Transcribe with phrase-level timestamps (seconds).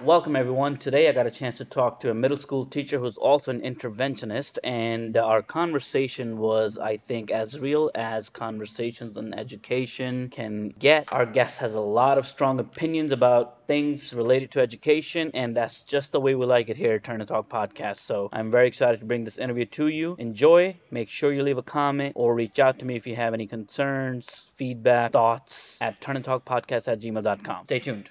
[0.00, 0.78] Welcome, everyone.
[0.78, 3.60] Today I got a chance to talk to a middle school teacher who's also an
[3.60, 11.12] interventionist, and our conversation was, I think, as real as conversations on education can get.
[11.12, 15.84] Our guest has a lot of strong opinions about things related to education, and that's
[15.84, 17.98] just the way we like it here at Turn and Talk Podcast.
[17.98, 20.16] So I'm very excited to bring this interview to you.
[20.18, 20.80] Enjoy.
[20.90, 23.46] Make sure you leave a comment or reach out to me if you have any
[23.46, 27.66] concerns, feedback, thoughts at turnandtalkpodcast at gmail.com.
[27.66, 28.08] Stay tuned.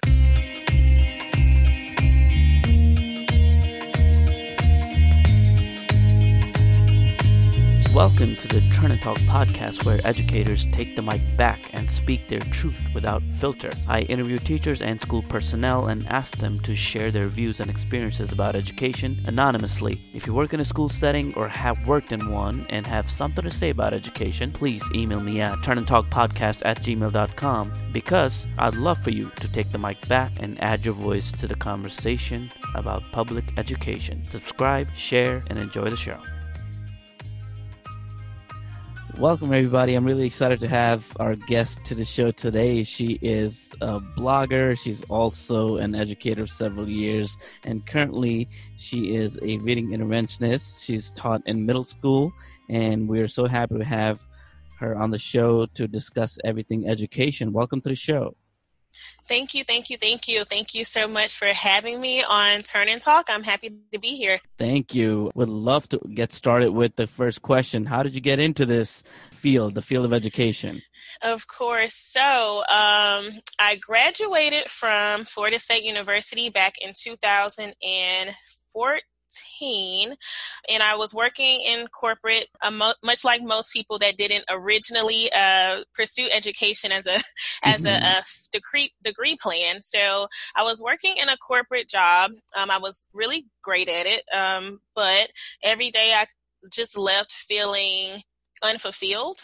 [7.94, 12.26] Welcome to the Turn and Talk podcast, where educators take the mic back and speak
[12.26, 13.70] their truth without filter.
[13.86, 18.32] I interview teachers and school personnel and ask them to share their views and experiences
[18.32, 20.02] about education anonymously.
[20.14, 23.44] If you work in a school setting or have worked in one and have something
[23.44, 29.10] to say about education, please email me at turnandtalkpodcast at gmail.com because I'd love for
[29.10, 33.44] you to take the mic back and add your voice to the conversation about public
[33.58, 34.26] education.
[34.26, 36.18] Subscribe, share, and enjoy the show.
[39.22, 39.94] Welcome, everybody.
[39.94, 42.82] I'm really excited to have our guest to the show today.
[42.82, 44.76] She is a blogger.
[44.76, 50.82] She's also an educator of several years, and currently she is a reading interventionist.
[50.82, 52.32] She's taught in middle school,
[52.68, 54.20] and we are so happy to have
[54.80, 57.52] her on the show to discuss everything education.
[57.52, 58.34] Welcome to the show.
[59.28, 60.44] Thank you, thank you, thank you.
[60.44, 63.28] Thank you so much for having me on Turn and Talk.
[63.30, 64.40] I'm happy to be here.
[64.58, 65.30] Thank you.
[65.34, 67.86] Would love to get started with the first question.
[67.86, 70.82] How did you get into this field, the field of education?
[71.22, 71.94] Of course.
[71.94, 79.00] So, um, I graduated from Florida State University back in 2004
[79.60, 82.48] and I was working in corporate,
[83.02, 87.20] much like most people that didn't originally uh, pursue education as a
[87.64, 88.04] as mm-hmm.
[88.04, 88.22] a, a,
[88.52, 89.82] degree degree plan.
[89.82, 92.32] So I was working in a corporate job.
[92.56, 95.30] Um, I was really great at it, um, but
[95.62, 96.26] every day I
[96.72, 98.22] just left feeling
[98.62, 99.40] unfulfilled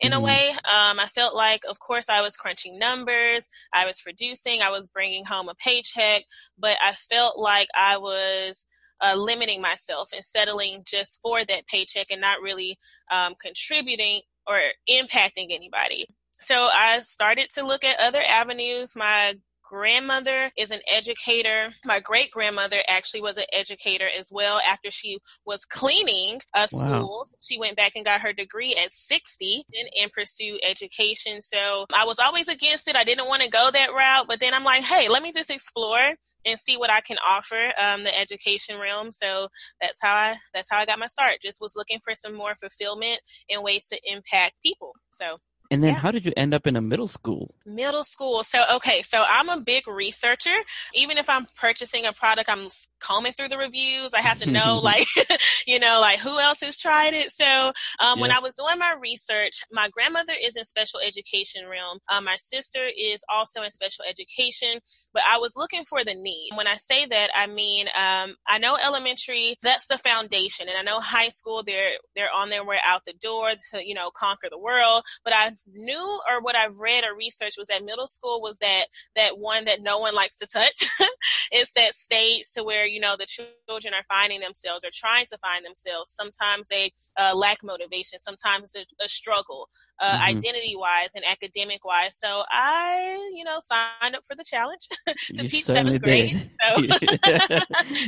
[0.00, 0.20] in mm-hmm.
[0.20, 0.48] a way.
[0.50, 4.88] Um, I felt like, of course, I was crunching numbers, I was producing, I was
[4.88, 6.24] bringing home a paycheck,
[6.58, 8.66] but I felt like I was
[9.02, 12.78] uh, limiting myself and settling just for that paycheck and not really
[13.10, 16.06] um, contributing or impacting anybody.
[16.40, 18.96] So I started to look at other avenues.
[18.96, 19.34] My
[19.70, 21.72] grandmother is an educator.
[21.84, 24.60] My great grandmother actually was an educator as well.
[24.68, 27.38] After she was cleaning uh, schools, wow.
[27.40, 31.40] she went back and got her degree at 60 and, and pursued education.
[31.40, 32.96] So I was always against it.
[32.96, 35.50] I didn't want to go that route, but then I'm like, hey, let me just
[35.50, 36.14] explore
[36.44, 39.12] and see what I can offer um, the education realm.
[39.12, 39.48] So
[39.80, 41.36] that's how I that's how I got my start.
[41.40, 44.92] Just was looking for some more fulfillment and ways to impact people.
[45.10, 45.36] So
[45.70, 46.00] and then yeah.
[46.00, 47.54] how did you end up in a middle school?
[47.64, 48.42] Middle school.
[48.42, 50.56] So, okay, so I'm a big researcher.
[50.94, 54.12] Even if I'm purchasing a product, I'm combing through the reviews.
[54.12, 55.06] I have to know, like,
[55.66, 57.30] you know, like who else has tried it.
[57.30, 58.14] So, um, yeah.
[58.20, 61.98] when I was doing my research, my grandmother is in special education realm.
[62.10, 64.80] Um, my sister is also in special education,
[65.14, 66.50] but I was looking for the need.
[66.56, 70.68] When I say that, I mean, um, I know elementary, that's the foundation.
[70.68, 73.94] And I know high school, they're, they're on their way out the door to, you
[73.94, 75.04] know, conquer the world.
[75.24, 78.86] But I knew or what I've read or researched was that middle school was that
[79.16, 80.88] that one that no one likes to touch.
[81.52, 85.38] it's that stage to where you know the children are finding themselves or trying to
[85.38, 86.10] find themselves.
[86.10, 88.18] Sometimes they uh, lack motivation.
[88.18, 89.68] Sometimes it's a, a struggle,
[90.00, 90.24] uh, mm-hmm.
[90.24, 92.16] identity wise and academic wise.
[92.16, 96.50] So I, you know, signed up for the challenge to you teach seventh grade.
[96.60, 96.82] So,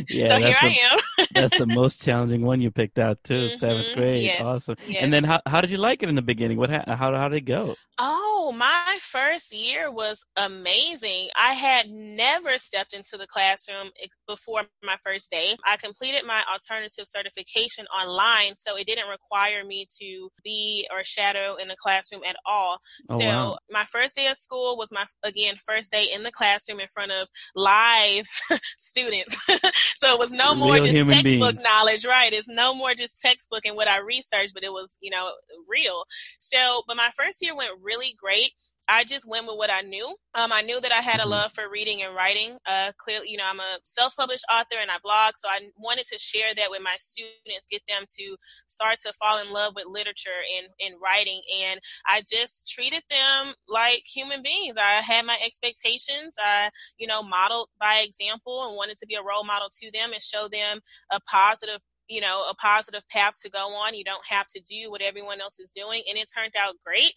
[0.08, 1.26] yeah, so here the, I am.
[1.34, 3.34] that's the most challenging one you picked out too.
[3.34, 3.56] Mm-hmm.
[3.56, 4.40] Seventh grade, yes.
[4.40, 4.76] awesome.
[4.86, 5.02] Yes.
[5.02, 6.58] And then how how did you like it in the beginning?
[6.58, 7.74] What how how did it go?
[7.98, 11.28] Oh, my first year was amazing.
[11.38, 13.90] I had never stepped into the classroom
[14.26, 15.56] before my first day.
[15.66, 21.56] I completed my alternative certification online, so it didn't require me to be or shadow
[21.56, 22.78] in the classroom at all.
[23.10, 23.58] Oh, so wow.
[23.70, 27.12] my first day of school was my again first day in the classroom in front
[27.12, 28.26] of live
[28.78, 29.36] students.
[29.96, 31.60] so it was no more just textbook beings.
[31.60, 32.32] knowledge, right?
[32.32, 35.30] It's no more just textbook and what I researched, but it was, you know,
[35.68, 36.04] real.
[36.40, 38.52] So, but my first year went really great.
[38.88, 40.16] I just went with what I knew.
[40.34, 41.30] Um, I knew that I had a mm-hmm.
[41.30, 42.58] love for reading and writing.
[42.66, 46.18] Uh, clearly, you know, I'm a self-published author and I blog, so I wanted to
[46.18, 48.36] share that with my students, get them to
[48.68, 51.40] start to fall in love with literature and, and writing.
[51.64, 54.76] And I just treated them like human beings.
[54.76, 56.36] I had my expectations.
[56.40, 60.12] I, you know, modeled by example and wanted to be a role model to them
[60.12, 60.80] and show them
[61.12, 61.78] a positive
[62.12, 63.94] you know, a positive path to go on.
[63.94, 66.02] You don't have to do what everyone else is doing.
[66.08, 67.14] And it turned out great.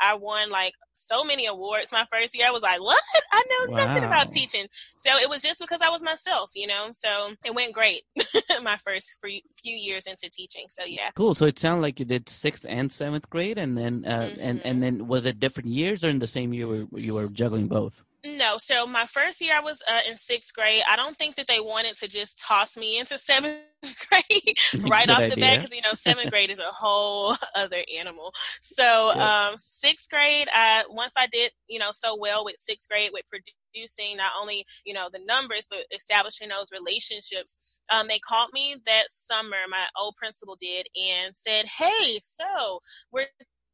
[0.00, 2.46] I won like so many awards my first year.
[2.48, 2.98] I was like, what?
[3.32, 3.86] I know wow.
[3.86, 4.66] nothing about teaching.
[4.96, 6.88] So it was just because I was myself, you know?
[6.92, 8.02] So it went great
[8.62, 10.64] my first few years into teaching.
[10.68, 11.10] So yeah.
[11.14, 11.34] Cool.
[11.34, 14.40] So it sounded like you did sixth and seventh grade and then, uh, mm-hmm.
[14.40, 17.28] and, and then was it different years or in the same year where you were
[17.28, 18.04] juggling both?
[18.24, 20.82] No, so my first year I was uh, in sixth grade.
[20.90, 23.60] I don't think that they wanted to just toss me into seventh
[24.08, 24.56] grade
[24.90, 28.32] right off the bat because you know seventh grade is a whole other animal.
[28.60, 29.16] So yep.
[29.16, 33.24] um, sixth grade, I once I did you know so well with sixth grade with
[33.30, 37.56] producing not only you know the numbers but establishing those relationships.
[37.90, 39.56] Um, they called me that summer.
[39.70, 42.80] My old principal did and said, "Hey, so
[43.12, 43.28] we're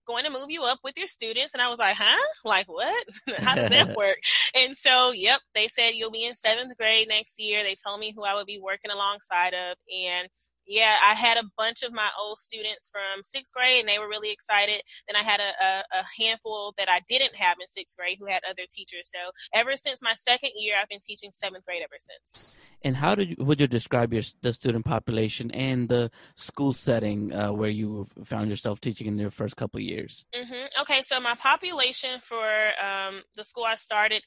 [0.06, 1.55] going to move you up with your students.
[1.55, 2.26] And I was like, huh?
[2.44, 3.06] Like, what?
[3.38, 4.17] How does that work?
[4.55, 7.62] And so, yep, they said you'll be in seventh grade next year.
[7.62, 9.76] They told me who I would be working alongside of.
[9.94, 10.29] And
[10.66, 14.08] yeah, I had a bunch of my old students from sixth grade and they were
[14.08, 14.82] really excited.
[15.08, 18.26] Then I had a, a, a, handful that I didn't have in sixth grade who
[18.26, 19.10] had other teachers.
[19.14, 19.18] So
[19.54, 22.54] ever since my second year, I've been teaching seventh grade ever since.
[22.82, 27.32] And how did you, would you describe your the student population and the school setting
[27.32, 30.24] uh, where you found yourself teaching in your first couple years?
[30.34, 30.80] Mm-hmm.
[30.82, 32.46] Okay, so my population for
[32.82, 34.22] um, the school I started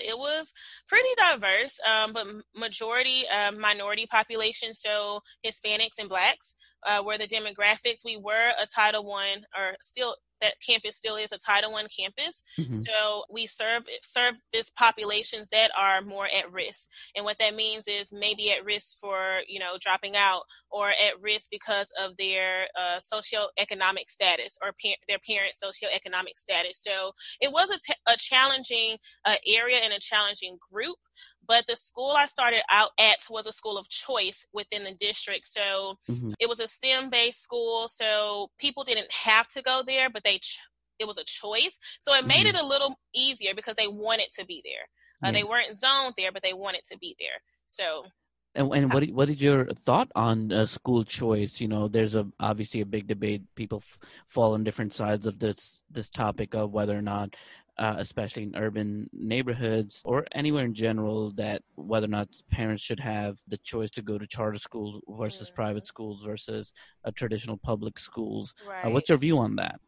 [0.00, 0.52] it was
[0.88, 6.56] pretty diverse, um, but majority uh, minority population, so Hispanics and blacks
[6.86, 8.04] uh, were the demographics.
[8.04, 12.42] We were a Title One or still that campus still is a Title One campus.
[12.58, 12.76] Mm-hmm.
[12.76, 17.88] So we serve serve this populations that are more at risk, and what that means
[17.88, 22.66] is maybe at risk for you know dropping out or at risk because of their
[22.78, 24.72] uh, socioeconomic status or
[25.08, 26.82] their parents' socioeconomic status.
[26.82, 30.96] So it was a, t- a challenging uh, area and a challenging group.
[31.46, 35.46] But the school I started out at was a school of choice within the district.
[35.46, 36.30] So mm-hmm.
[36.40, 37.88] it was a STEM based school.
[37.88, 40.60] So people didn't have to go there, but they, ch-
[40.98, 41.78] it was a choice.
[42.00, 42.56] So it made mm-hmm.
[42.56, 44.88] it a little easier because they wanted to be there.
[45.22, 45.40] Uh, yeah.
[45.40, 47.40] They weren't zoned there, but they wanted to be there.
[47.68, 48.04] So
[48.54, 51.60] and, and what what did your thought on uh, school choice?
[51.60, 53.42] You know, there's a obviously a big debate.
[53.56, 53.98] People f-
[54.28, 57.34] fall on different sides of this this topic of whether or not
[57.78, 63.00] uh, especially in urban neighborhoods or anywhere in general, that whether or not parents should
[63.00, 65.56] have the choice to go to charter schools versus mm-hmm.
[65.56, 66.72] private schools versus
[67.04, 68.54] uh, traditional public schools.
[68.68, 68.86] Right.
[68.86, 69.80] Uh, what's your view on that?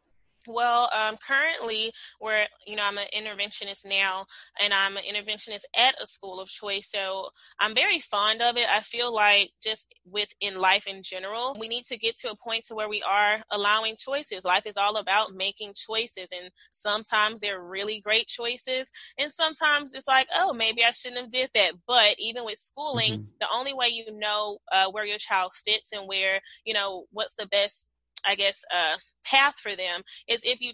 [0.46, 4.26] Well, um, currently, where you know I'm an interventionist now,
[4.62, 6.90] and I'm an interventionist at a school of choice.
[6.90, 7.28] So
[7.60, 8.66] I'm very fond of it.
[8.70, 12.64] I feel like just within life in general, we need to get to a point
[12.66, 14.44] to where we are allowing choices.
[14.44, 20.08] Life is all about making choices, and sometimes they're really great choices, and sometimes it's
[20.08, 21.72] like, oh, maybe I shouldn't have did that.
[21.87, 23.31] But even with schooling, mm-hmm.
[23.40, 27.34] the only way you know uh, where your child fits and where you know what's
[27.34, 27.90] the best
[28.26, 30.73] I guess, uh, path for them is if you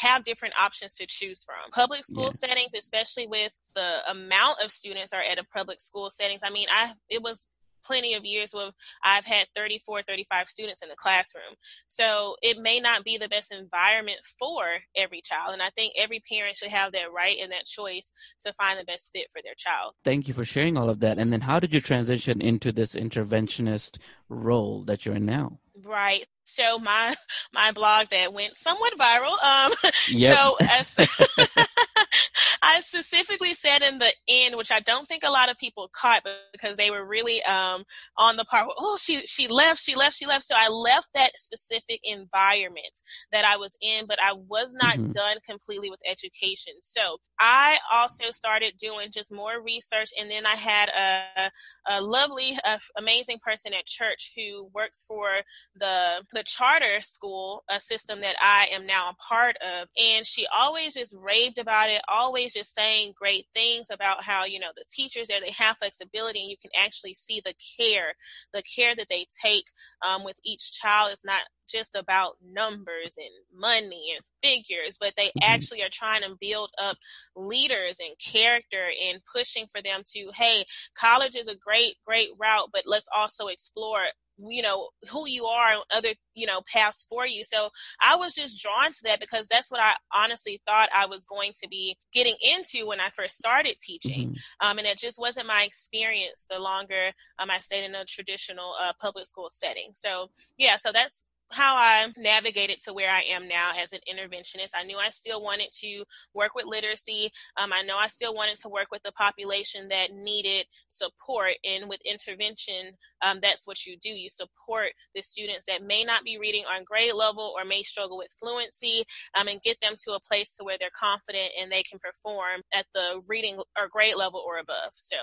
[0.00, 1.70] have different options to choose from.
[1.72, 2.30] Public school yeah.
[2.30, 6.42] settings, especially with the amount of students are at a public school settings.
[6.44, 7.46] I mean, I it was
[7.84, 8.70] plenty of years where
[9.04, 11.54] I've had 34, 35 students in the classroom.
[11.88, 14.64] So it may not be the best environment for
[14.96, 15.52] every child.
[15.52, 18.12] And I think every parent should have that right and that choice
[18.42, 19.94] to find the best fit for their child.
[20.04, 21.18] Thank you for sharing all of that.
[21.18, 23.98] And then how did you transition into this interventionist
[24.28, 25.58] role that you're in now?
[25.84, 26.24] Right.
[26.44, 27.14] So my
[27.52, 29.42] my blog that went somewhat viral.
[29.42, 29.72] Um,
[30.10, 30.36] yep.
[30.36, 30.96] so as
[32.62, 36.22] I specifically said in the end, which I don't think a lot of people caught
[36.52, 37.84] because they were really um,
[38.16, 38.68] on the part.
[38.78, 40.44] Oh, she she left, she left, she left.
[40.44, 43.00] So I left that specific environment
[43.32, 45.10] that I was in, but I was not mm-hmm.
[45.10, 46.74] done completely with education.
[46.82, 51.50] So I also started doing just more research, and then I had a,
[51.96, 55.28] a lovely, a, amazing person at church who works for
[55.74, 60.46] the the charter school, a system that I am now a part of, and she
[60.56, 61.91] always just raved about it.
[62.08, 66.40] Always just saying great things about how, you know, the teachers there, they have flexibility
[66.40, 68.14] and you can actually see the care,
[68.52, 69.64] the care that they take
[70.06, 75.26] um, with each child is not just about numbers and money and figures, but they
[75.26, 75.52] mm-hmm.
[75.52, 76.96] actually are trying to build up
[77.36, 80.64] leaders and character and pushing for them to, hey,
[80.96, 84.04] college is a great, great route, but let's also explore
[84.48, 87.68] you know who you are and other you know paths for you so
[88.00, 91.52] i was just drawn to that because that's what i honestly thought i was going
[91.60, 94.66] to be getting into when i first started teaching mm-hmm.
[94.66, 98.74] um, and it just wasn't my experience the longer um, i stayed in a traditional
[98.82, 103.48] uh, public school setting so yeah so that's how I navigated to where I am
[103.48, 104.70] now as an interventionist.
[104.74, 106.04] I knew I still wanted to
[106.34, 107.30] work with literacy.
[107.56, 111.54] Um, I know I still wanted to work with the population that needed support.
[111.64, 112.92] And with intervention,
[113.22, 114.08] um, that's what you do.
[114.08, 118.18] You support the students that may not be reading on grade level or may struggle
[118.18, 119.04] with fluency
[119.38, 122.62] um, and get them to a place to where they're confident and they can perform
[122.74, 124.92] at the reading or grade level or above.
[124.92, 125.16] So,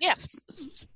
[0.00, 0.14] yeah.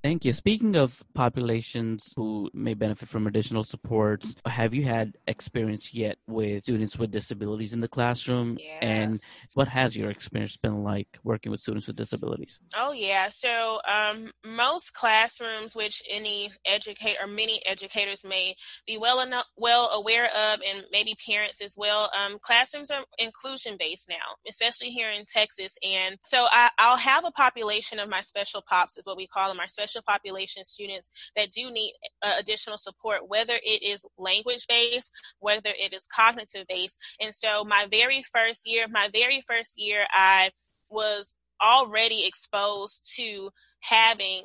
[0.03, 0.33] Thank you.
[0.33, 6.65] Speaking of populations who may benefit from additional support, have you had experience yet with
[6.65, 8.57] students with disabilities in the classroom?
[8.59, 8.79] Yeah.
[8.81, 9.21] And
[9.55, 12.61] what has your experience been like working with students with disabilities?
[12.75, 13.29] Oh, yeah.
[13.31, 18.55] So, um, most classrooms, which any educator or many educators may
[18.87, 23.77] be well enough, well aware of, and maybe parents as well, um, classrooms are inclusion
[23.79, 24.17] based now,
[24.49, 25.77] especially here in Texas.
[25.85, 29.49] And so I, I'll have a population of my special pops, is what we call
[29.49, 31.93] them, our special population students that do need
[32.23, 36.99] uh, additional support, whether it is language based, whether it is cognitive based.
[37.21, 40.51] And so my very first year, my very first year, I
[40.91, 44.45] was already exposed to having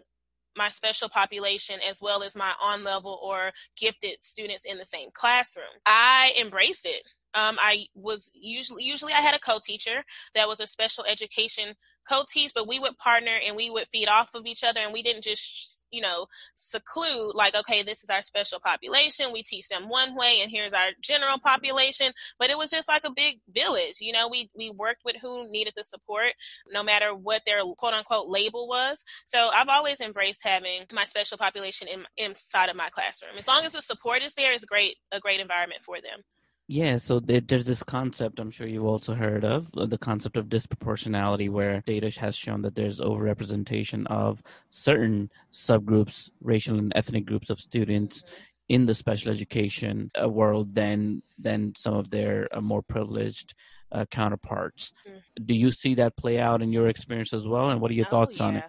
[0.57, 5.09] my special population as well as my on level or gifted students in the same
[5.13, 5.65] classroom.
[5.85, 7.01] I embraced it.
[7.33, 11.73] Um, I was usually usually I had a co-teacher that was a special education
[12.07, 15.03] co-teach, but we would partner and we would feed off of each other, and we
[15.03, 19.31] didn't just you know seclude like okay this is our special population.
[19.31, 22.11] We teach them one way and here's our general population.
[22.39, 25.49] But it was just like a big village you know we we worked with who
[25.49, 26.33] needed the support
[26.71, 29.03] no matter what their quote unquote label was.
[29.25, 33.37] So i've always embraced having my special population in, inside of my classroom.
[33.37, 36.23] As long as the support is there it's great a great environment for them
[36.67, 41.47] yeah, so there's this concept I'm sure you've also heard of the concept of disproportionality,
[41.49, 44.41] where data has shown that there's overrepresentation of
[44.71, 48.23] certain subgroups, racial and ethnic groups of students
[48.67, 53.53] in the special education uh, world than than some of their uh, more privileged
[53.95, 54.91] uh, counterparts.
[55.07, 55.45] Mm.
[55.47, 57.69] Do you see that play out in your experience as well?
[57.69, 58.45] And what are your oh, thoughts yeah.
[58.45, 58.63] on it?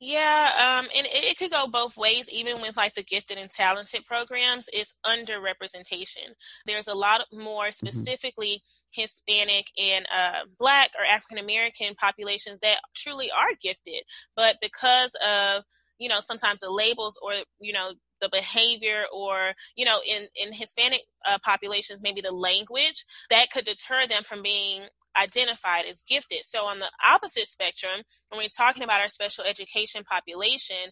[0.00, 2.30] Yeah, um, and it, it, could go both ways.
[2.30, 6.32] Even with like the gifted and talented programs, it's underrepresentation.
[6.66, 7.86] There's a lot more mm-hmm.
[7.86, 9.02] specifically mm-hmm.
[9.02, 14.02] Hispanic and uh, Black or African American populations that truly are gifted,
[14.34, 15.62] but because of
[15.98, 20.52] you know sometimes the labels or you know the behavior or you know in in
[20.52, 24.82] hispanic uh, populations maybe the language that could deter them from being
[25.16, 26.44] identified as gifted.
[26.44, 30.90] So, on the opposite spectrum, when we're talking about our special education population,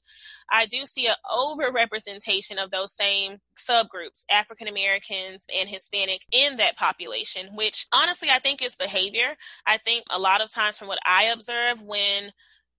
[0.50, 6.76] I do see an overrepresentation of those same subgroups, African Americans and Hispanic, in that
[6.76, 9.36] population, which honestly I think is behavior.
[9.66, 12.32] I think a lot of times, from what I observe, when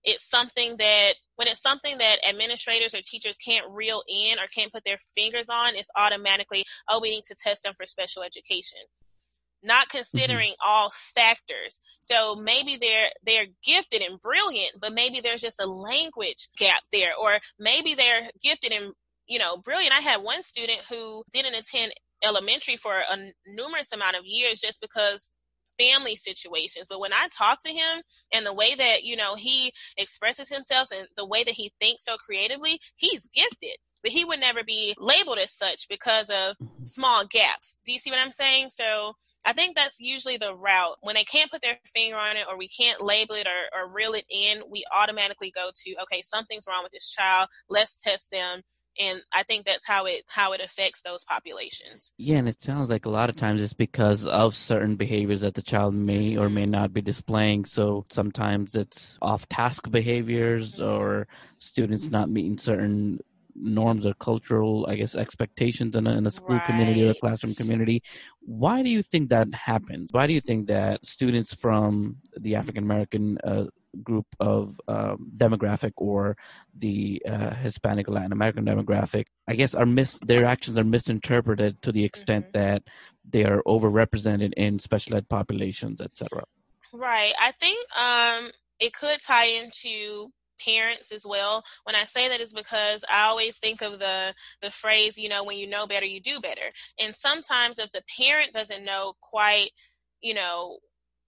[0.06, 4.72] it's something that when it's something that administrators or teachers can't reel in or can't
[4.72, 8.80] put their fingers on, it's automatically, oh, we need to test them for special education
[9.62, 9.98] not mm-hmm.
[9.98, 10.68] considering mm-hmm.
[10.68, 11.80] all factors.
[12.00, 17.12] So maybe they're they're gifted and brilliant, but maybe there's just a language gap there,
[17.20, 18.92] or maybe they're gifted and
[19.26, 19.94] you know brilliant.
[19.96, 21.92] I had one student who didn't attend
[22.24, 25.32] elementary for a numerous amount of years just because
[25.78, 28.02] family situations but when i talk to him
[28.32, 32.04] and the way that you know he expresses himself and the way that he thinks
[32.04, 36.84] so creatively he's gifted but he would never be labeled as such because of mm-hmm.
[36.84, 37.80] small gaps.
[37.84, 38.70] Do you see what I'm saying?
[38.70, 39.14] So
[39.44, 40.96] I think that's usually the route.
[41.00, 43.92] When they can't put their finger on it or we can't label it or, or
[43.92, 47.48] reel it in, we automatically go to, okay, something's wrong with this child.
[47.68, 48.62] Let's test them
[48.98, 52.12] and I think that's how it how it affects those populations.
[52.18, 55.54] Yeah, and it sounds like a lot of times it's because of certain behaviors that
[55.54, 57.64] the child may or may not be displaying.
[57.64, 60.84] So sometimes it's off task behaviors mm-hmm.
[60.84, 63.20] or students not meeting certain
[63.58, 66.64] norms or cultural, I guess, expectations in a, in a school right.
[66.64, 68.02] community or a classroom community.
[68.40, 70.10] Why do you think that happens?
[70.12, 73.64] Why do you think that students from the African American uh,
[74.02, 76.36] group of um, demographic or
[76.74, 81.92] the uh, Hispanic Latin American demographic, I guess, are mis their actions are misinterpreted to
[81.92, 82.58] the extent mm-hmm.
[82.58, 82.82] that
[83.28, 86.44] they are overrepresented in special ed populations, etc.
[86.92, 87.32] Right.
[87.40, 88.50] I think um,
[88.80, 90.30] it could tie into
[90.64, 91.64] parents as well.
[91.84, 95.44] When I say that is because I always think of the the phrase, you know,
[95.44, 96.70] when you know better, you do better.
[97.00, 99.70] And sometimes if the parent doesn't know quite,
[100.20, 100.78] you know,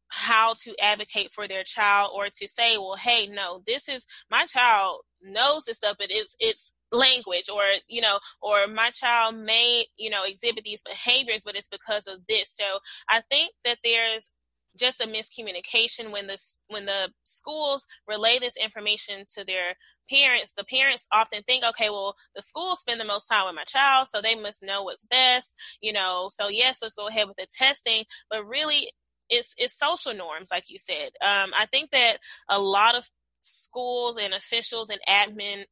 [0.09, 4.45] how to advocate for their child or to say, well, hey, no, this is my
[4.47, 9.85] child knows this stuff, but it's it's language or you know or my child may
[9.99, 12.51] you know exhibit these behaviors but it's because of this.
[12.51, 12.65] So
[13.11, 14.31] i think that there's
[14.79, 16.39] just a miscommunication when the
[16.69, 19.75] when the schools relay this information to their
[20.09, 23.65] parents the parents often think okay well the schools spend the most time with my
[23.65, 27.37] child so they must know what's best you know so yes let's go ahead with
[27.37, 28.89] the testing but really
[29.31, 32.19] it's it's social norms like you said um, i think that
[32.49, 33.09] a lot of
[33.43, 35.65] schools and officials and admin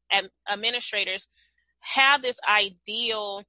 [0.51, 1.29] administrators
[1.81, 3.43] have this ideal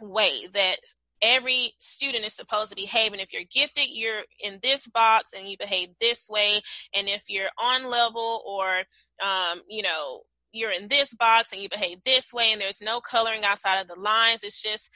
[0.00, 0.76] way that
[1.22, 3.12] every student is supposed to behave.
[3.12, 6.60] And if you're gifted, you're in this box and you behave this way.
[6.92, 8.78] And if you're on level or,
[9.24, 13.00] um, you know, you're in this box and you behave this way and there's no
[13.00, 14.42] coloring outside of the lines.
[14.42, 14.90] It's just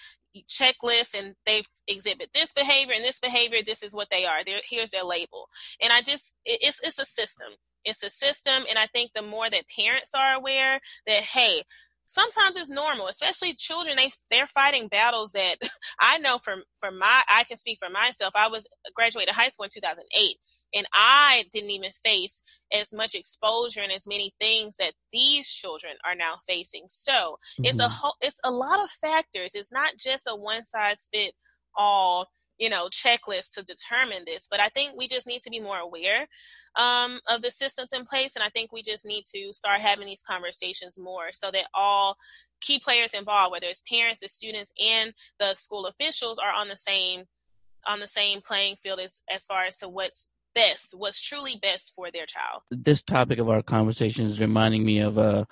[0.48, 3.60] checklists and they exhibit this behavior and this behavior.
[3.64, 4.44] This is what they are.
[4.44, 5.48] They're, here's their label.
[5.82, 7.48] And I just, it's, it's a system.
[7.84, 8.64] It's a system.
[8.68, 11.62] And I think the more that parents are aware that, hey,
[12.06, 15.56] sometimes it's normal especially children they they're fighting battles that
[16.00, 19.64] i know from from my i can speak for myself i was graduated high school
[19.64, 20.36] in 2008
[20.74, 22.40] and i didn't even face
[22.72, 27.64] as much exposure and as many things that these children are now facing so mm-hmm.
[27.64, 27.92] it's a mm-hmm.
[27.92, 31.34] whole it's a lot of factors it's not just a one size fit
[31.76, 32.26] all
[32.58, 35.78] you know checklist to determine this but i think we just need to be more
[35.78, 36.26] aware
[36.76, 40.06] um, of the systems in place and i think we just need to start having
[40.06, 42.16] these conversations more so that all
[42.60, 46.76] key players involved whether it's parents the students and the school officials are on the
[46.76, 47.24] same
[47.86, 51.92] on the same playing field as as far as to what's best what's truly best
[51.94, 52.62] for their child.
[52.70, 55.46] This topic of our conversation is reminding me of a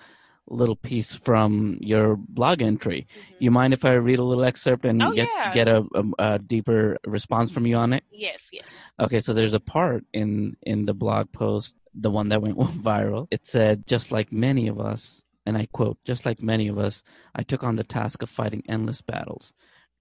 [0.48, 3.06] little piece from your blog entry.
[3.10, 3.44] Mm-hmm.
[3.44, 5.54] You mind if I read a little excerpt and oh, get yeah.
[5.54, 8.04] get a, a, a, deeper response from you on it?
[8.10, 8.82] Yes, yes.
[9.00, 13.26] Okay, so there's a part in in the blog post, the one that went viral.
[13.30, 17.02] It said, "Just like many of us." And I quote, just like many of us,
[17.34, 19.52] I took on the task of fighting endless battles,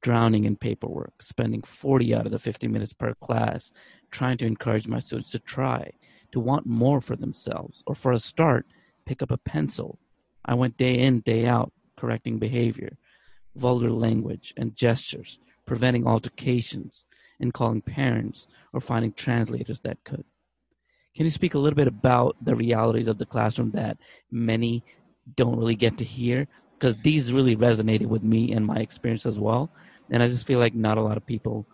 [0.01, 3.69] drowning in paperwork, spending 40 out of the 50 minutes per class
[4.09, 5.91] trying to encourage my students to try,
[6.31, 8.65] to want more for themselves, or for a start,
[9.05, 10.00] pick up a pencil,
[10.45, 12.97] I went day in, day out, correcting behavior,
[13.55, 17.05] vulgar language, and gestures, preventing altercations,
[17.39, 20.25] and calling parents or finding translators that could.
[21.15, 23.97] Can you speak a little bit about the realities of the classroom that
[24.31, 24.83] many
[25.35, 26.47] don't really get to hear?
[26.77, 29.69] Because these really resonated with me and my experience as well.
[30.09, 31.67] And I just feel like not a lot of people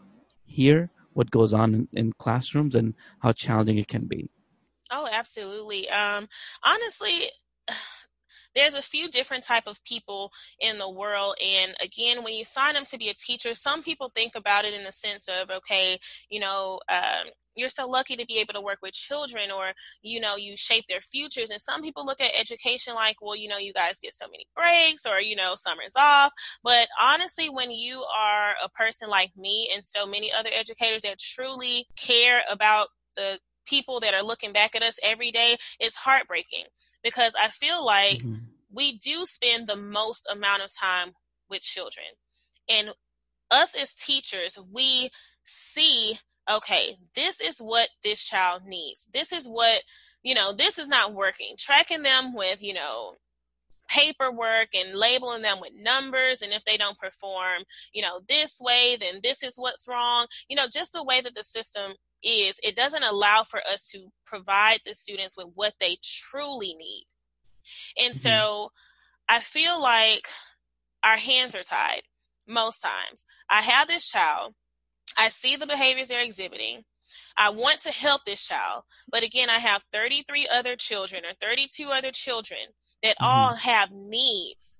[0.45, 4.29] hear what goes on in, in classrooms and how challenging it can be.
[4.91, 5.89] Oh, absolutely.
[5.89, 6.27] Um,
[6.63, 7.29] honestly,
[8.55, 12.73] there's a few different type of people in the world and again when you sign
[12.73, 15.99] them to be a teacher some people think about it in the sense of okay
[16.29, 20.19] you know um, you're so lucky to be able to work with children or you
[20.19, 23.57] know you shape their futures and some people look at education like well you know
[23.57, 26.31] you guys get so many breaks or you know summer's off.
[26.63, 31.19] But honestly when you are a person like me and so many other educators that
[31.19, 36.63] truly care about the people that are looking back at us every day it's heartbreaking
[37.03, 38.35] because I feel like mm-hmm.
[38.71, 41.13] we do spend the most amount of time
[41.49, 42.05] with children.
[42.69, 42.91] And
[43.51, 45.09] us as teachers, we
[45.43, 49.07] see, okay, this is what this child needs.
[49.13, 49.81] This is what,
[50.23, 51.55] you know, this is not working.
[51.57, 53.15] Tracking them with, you know,
[53.89, 58.97] paperwork and labeling them with numbers and if they don't perform you know this way
[58.99, 62.75] then this is what's wrong you know just the way that the system is it
[62.75, 67.05] doesn't allow for us to provide the students with what they truly need.
[67.97, 68.17] And mm-hmm.
[68.17, 68.71] so
[69.27, 70.27] I feel like
[71.03, 72.01] our hands are tied
[72.47, 73.25] most times.
[73.49, 74.53] I have this child,
[75.17, 76.83] I see the behaviors they're exhibiting.
[77.37, 81.89] I want to help this child, but again, I have 33 other children or 32
[81.91, 82.59] other children
[83.03, 83.25] that mm-hmm.
[83.25, 84.79] all have needs.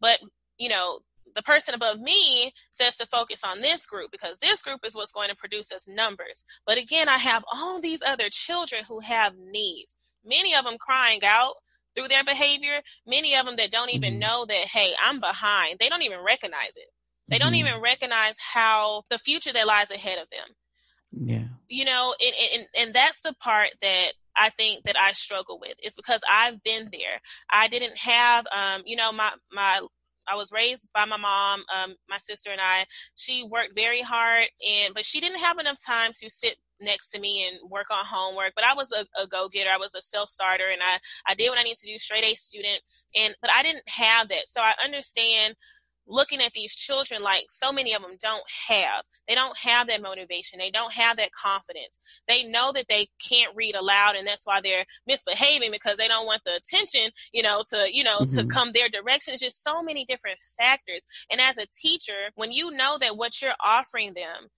[0.00, 0.18] But,
[0.58, 0.98] you know,
[1.34, 5.12] the person above me says to focus on this group because this group is what's
[5.12, 6.44] going to produce us numbers.
[6.66, 11.24] But again, I have all these other children who have needs, many of them crying
[11.24, 11.54] out
[11.94, 14.20] through their behavior, many of them that don't even mm-hmm.
[14.20, 15.78] know that, hey, I'm behind.
[15.78, 16.88] They don't even recognize it.
[17.28, 17.46] They mm-hmm.
[17.46, 20.56] don't even recognize how the future that lies ahead of them.
[21.12, 21.44] Yeah.
[21.68, 25.74] You know, and, and, and that's the part that I think that I struggle with
[25.82, 27.20] is because I've been there.
[27.50, 29.80] I didn't have, um, you know, my, my
[30.28, 32.86] I was raised by my mom, um, my sister and I.
[33.14, 37.20] She worked very hard, and but she didn't have enough time to sit next to
[37.20, 38.52] me and work on homework.
[38.54, 39.70] But I was a, a go getter.
[39.70, 41.98] I was a self starter, and I I did what I needed to do.
[41.98, 42.80] Straight A student,
[43.16, 44.46] and but I didn't have that.
[44.46, 45.54] So I understand
[46.06, 49.04] looking at these children like so many of them don't have.
[49.28, 50.58] They don't have that motivation.
[50.58, 51.98] They don't have that confidence.
[52.28, 56.26] They know that they can't read aloud and that's why they're misbehaving because they don't
[56.26, 58.38] want the attention you know to you know mm-hmm.
[58.38, 59.34] to come their direction.
[59.34, 61.06] It's just so many different factors.
[61.30, 64.48] And as a teacher when you know that what you're offering them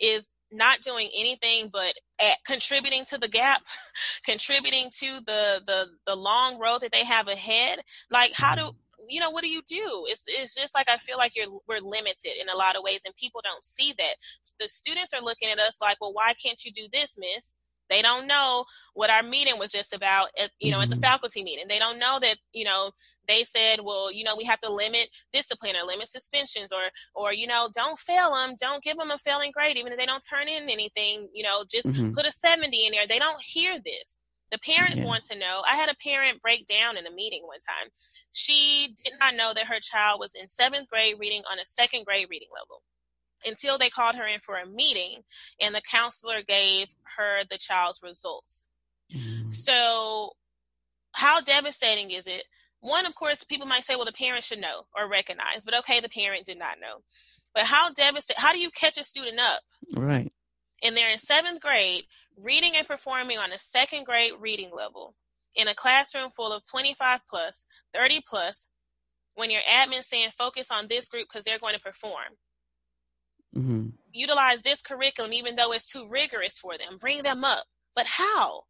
[0.00, 3.62] is not doing anything but at contributing to the gap,
[4.24, 7.80] contributing to the the the long road that they have ahead.
[8.10, 8.72] Like how do
[9.08, 11.80] you know what do you do it's, it's just like i feel like you're we're
[11.80, 14.14] limited in a lot of ways and people don't see that
[14.60, 17.56] the students are looking at us like well why can't you do this miss
[17.90, 20.84] they don't know what our meeting was just about at, you know mm-hmm.
[20.84, 21.02] at the mm-hmm.
[21.02, 22.90] faculty meeting they don't know that you know
[23.28, 26.82] they said, well, you know, we have to limit discipline or limit suspensions or,
[27.14, 28.54] or, you know, don't fail them.
[28.60, 31.64] Don't give them a failing grade, even if they don't turn in anything, you know,
[31.70, 32.12] just mm-hmm.
[32.12, 33.06] put a 70 in there.
[33.06, 34.18] They don't hear this.
[34.52, 35.06] The parents yeah.
[35.06, 35.62] want to know.
[35.68, 37.90] I had a parent break down in a meeting one time.
[38.32, 42.04] She did not know that her child was in seventh grade reading on a second
[42.04, 42.82] grade reading level
[43.44, 45.22] until they called her in for a meeting
[45.60, 48.62] and the counselor gave her the child's results.
[49.12, 49.52] Mm.
[49.52, 50.30] So,
[51.14, 52.44] how devastating is it
[52.82, 56.00] one, of course, people might say, well, the parent should know or recognize, but okay,
[56.00, 56.98] the parent did not know.
[57.54, 59.60] But how devastating, how do you catch a student up?
[59.96, 60.32] Right.
[60.82, 62.04] And they're in seventh grade,
[62.36, 65.14] reading and performing on a second grade reading level
[65.54, 68.68] in a classroom full of 25 plus, 30 plus,
[69.34, 72.36] when your admin saying focus on this group because they're going to perform.
[73.56, 73.88] Mm-hmm.
[74.12, 76.98] Utilize this curriculum even though it's too rigorous for them.
[76.98, 77.64] Bring them up.
[77.94, 78.62] But how?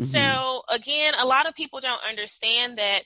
[0.00, 0.04] Mm-hmm.
[0.04, 3.02] So again, a lot of people don't understand that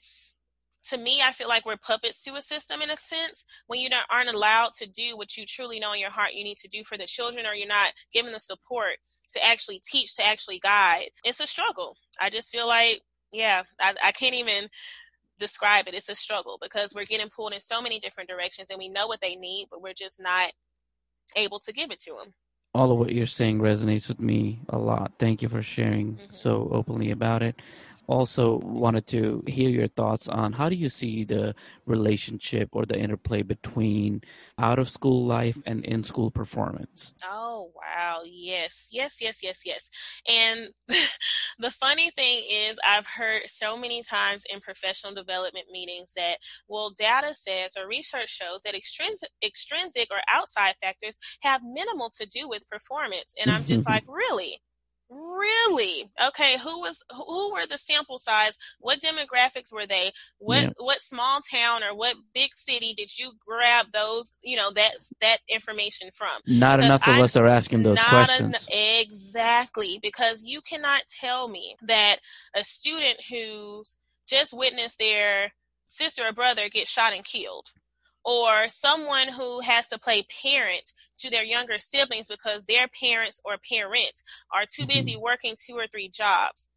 [0.90, 3.88] to me, I feel like we're puppets to a system in a sense when you
[3.88, 6.68] not, aren't allowed to do what you truly know in your heart you need to
[6.68, 8.96] do for the children, or you're not given the support
[9.32, 11.08] to actually teach, to actually guide.
[11.24, 11.96] It's a struggle.
[12.20, 13.00] I just feel like,
[13.32, 14.68] yeah, I, I can't even
[15.38, 15.94] describe it.
[15.94, 19.06] It's a struggle because we're getting pulled in so many different directions and we know
[19.06, 20.52] what they need, but we're just not
[21.36, 22.34] able to give it to them
[22.74, 25.12] all of what you're saying resonates with me a lot.
[25.18, 26.34] Thank you for sharing mm-hmm.
[26.34, 27.60] so openly about it
[28.12, 31.54] also wanted to hear your thoughts on how do you see the
[31.86, 34.22] relationship or the interplay between
[34.58, 37.14] out of school life and in school performance?
[37.24, 38.20] Oh wow.
[38.24, 39.90] Yes yes yes yes yes.
[40.28, 40.68] And
[41.58, 46.90] the funny thing is i've heard so many times in professional development meetings that well
[46.90, 52.48] data says or research shows that extrinsic extrinsic or outside factors have minimal to do
[52.48, 53.34] with performance.
[53.40, 54.60] And i'm just like really
[55.12, 56.10] Really?
[56.28, 56.56] Okay.
[56.58, 58.56] Who was who were the sample size?
[58.80, 60.12] What demographics were they?
[60.38, 60.70] What yeah.
[60.78, 64.32] what small town or what big city did you grab those?
[64.42, 66.40] You know that that information from?
[66.46, 68.54] Not because enough of I, us are asking those questions.
[68.70, 72.16] En- exactly, because you cannot tell me that
[72.56, 75.52] a student who's just witnessed their
[75.88, 77.72] sister or brother get shot and killed
[78.24, 83.56] or someone who has to play parent to their younger siblings because their parents or
[83.70, 84.98] parents are too mm-hmm.
[84.98, 86.68] busy working two or three jobs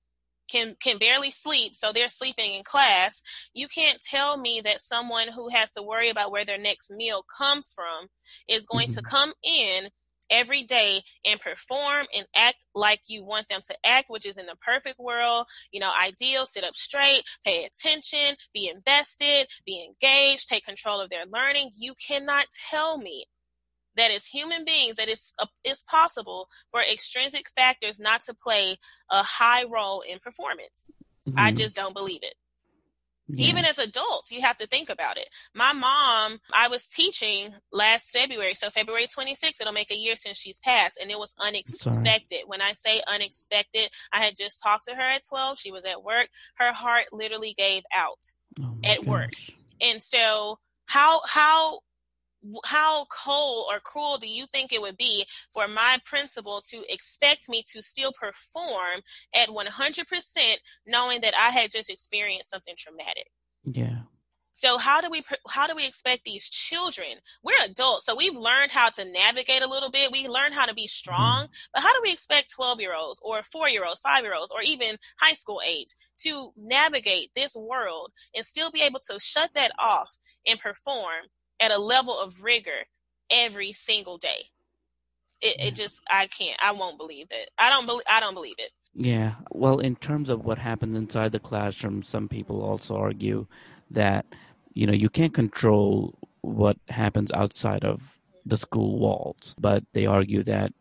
[0.50, 3.22] can can barely sleep so they're sleeping in class
[3.54, 7.24] you can't tell me that someone who has to worry about where their next meal
[7.36, 8.08] comes from
[8.48, 8.98] is going mm-hmm.
[8.98, 9.90] to come in
[10.30, 14.46] every day and perform and act like you want them to act, which is in
[14.46, 20.48] the perfect world, you know, ideal, sit up straight, pay attention, be invested, be engaged,
[20.48, 21.72] take control of their learning.
[21.78, 23.26] You cannot tell me
[23.96, 28.78] that as human beings that it's, uh, it's possible for extrinsic factors not to play
[29.10, 30.86] a high role in performance.
[31.28, 31.40] Mm-hmm.
[31.40, 32.36] I just don't believe it.
[33.28, 33.48] Yeah.
[33.48, 35.28] Even as adults, you have to think about it.
[35.54, 40.38] My mom, I was teaching last February, so February 26th, it'll make a year since
[40.38, 42.44] she's passed, and it was unexpected.
[42.46, 45.58] When I say unexpected, I had just talked to her at 12.
[45.58, 46.30] She was at work.
[46.58, 48.20] Her heart literally gave out
[48.62, 49.08] oh at gosh.
[49.08, 49.32] work.
[49.82, 51.80] And so, how, how
[52.66, 57.50] how cold or cruel do you think it would be for my principal to expect
[57.50, 59.02] me to still perform
[59.34, 60.56] at 100%
[60.86, 63.28] knowing that I had just experienced something traumatic?
[63.64, 64.04] Yeah.
[64.58, 67.18] So how do we how do we expect these children?
[67.44, 70.14] We're adults, so we've learned how to navigate a little bit.
[70.14, 71.72] We learn how to be strong, mm-hmm.
[71.74, 76.54] but how do we expect 12-year-olds or 4-year-olds, 5-year-olds or even high school age to
[76.56, 80.16] navigate this world and still be able to shut that off
[80.48, 81.26] and perform
[81.60, 82.86] at a level of rigor
[83.30, 84.50] every single day.
[85.42, 87.50] It, it just I can't I won't believe it.
[87.58, 88.72] I don't believe I don't believe it.
[88.96, 89.36] Yeah.
[89.52, 93.46] Well, in terms of what happens inside the classroom, some people also argue
[93.92, 94.26] that
[94.74, 98.02] you know you can't control what happens outside of
[98.46, 100.72] the school walls, but they argue that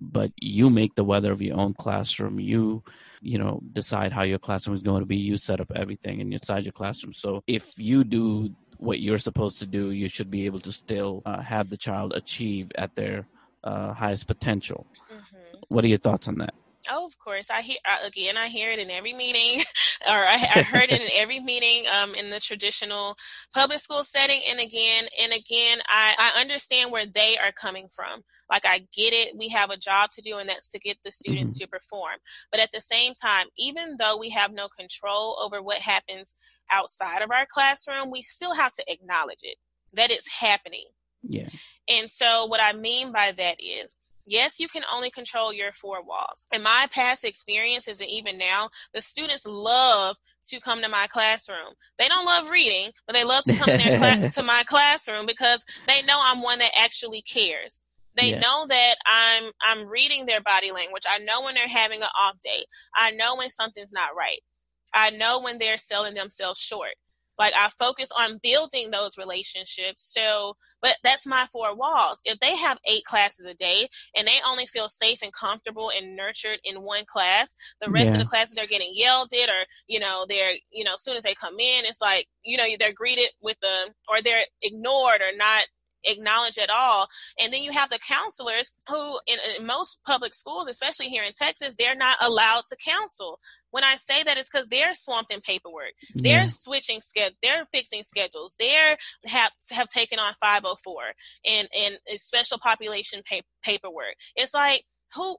[0.00, 2.40] but you make the weather of your own classroom.
[2.40, 2.82] You
[3.20, 5.16] you know decide how your classroom is going to be.
[5.16, 7.12] You set up everything inside your classroom.
[7.12, 11.22] So if you do what you're supposed to do, you should be able to still
[11.26, 13.26] uh, have the child achieve at their
[13.64, 14.86] uh, highest potential.
[15.12, 15.58] Mm-hmm.
[15.68, 16.54] What are your thoughts on that?
[16.90, 17.50] Oh, of course.
[17.50, 18.36] I hear again.
[18.36, 19.60] I hear it in every meeting,
[20.06, 23.16] or I, I, heard it in every meeting um, in the traditional
[23.52, 24.40] public school setting.
[24.48, 28.22] And again, and again, I, I understand where they are coming from.
[28.50, 29.36] Like I get it.
[29.36, 31.64] We have a job to do, and that's to get the students mm-hmm.
[31.64, 32.16] to perform.
[32.50, 36.34] But at the same time, even though we have no control over what happens
[36.70, 39.56] outside of our classroom, we still have to acknowledge it
[39.94, 40.84] that it's happening.
[41.22, 41.48] Yeah.
[41.88, 43.96] And so, what I mean by that is
[44.28, 46.44] Yes, you can only control your four walls.
[46.52, 50.16] In my past experiences, and even now, the students love
[50.48, 51.72] to come to my classroom.
[51.98, 56.02] They don't love reading, but they love to come cla- to my classroom because they
[56.02, 57.80] know I'm one that actually cares.
[58.16, 58.40] They yeah.
[58.40, 61.04] know that I'm I'm reading their body language.
[61.08, 62.66] I know when they're having an off day.
[62.94, 64.40] I know when something's not right.
[64.94, 66.94] I know when they're selling themselves short.
[67.38, 70.12] Like I focus on building those relationships.
[70.12, 72.20] So, but that's my four walls.
[72.24, 76.16] If they have eight classes a day and they only feel safe and comfortable and
[76.16, 78.14] nurtured in one class, the rest yeah.
[78.14, 81.16] of the classes they're getting yelled at or, you know, they're, you know, as soon
[81.16, 85.20] as they come in, it's like, you know, they're greeted with the, or they're ignored
[85.20, 85.64] or not
[86.04, 87.08] acknowledge at all.
[87.40, 91.32] And then you have the counselors who, in, in, most public schools, especially here in
[91.32, 93.40] Texas, they're not allowed to counsel.
[93.70, 95.92] When I say that, it's because they're swamped in paperwork.
[96.14, 96.22] Yeah.
[96.22, 97.36] They're switching schedule.
[97.42, 98.56] They're fixing schedules.
[98.58, 100.94] They're have have taken on 504
[101.46, 104.14] and and special population pay, paperwork.
[104.36, 104.84] It's like
[105.14, 105.36] who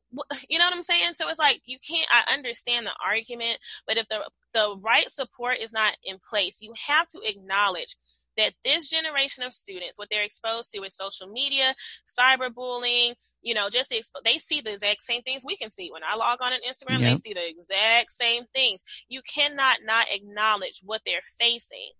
[0.49, 3.97] you know what i'm saying so it's like you can't i understand the argument but
[3.97, 7.95] if the the right support is not in place you have to acknowledge
[8.37, 11.73] that this generation of students, what they're exposed to is social media,
[12.07, 15.89] cyberbullying, you know, just the, they see the exact same things we can see.
[15.91, 17.11] When I log on an Instagram, yep.
[17.11, 18.83] they see the exact same things.
[19.09, 21.91] You cannot not acknowledge what they're facing.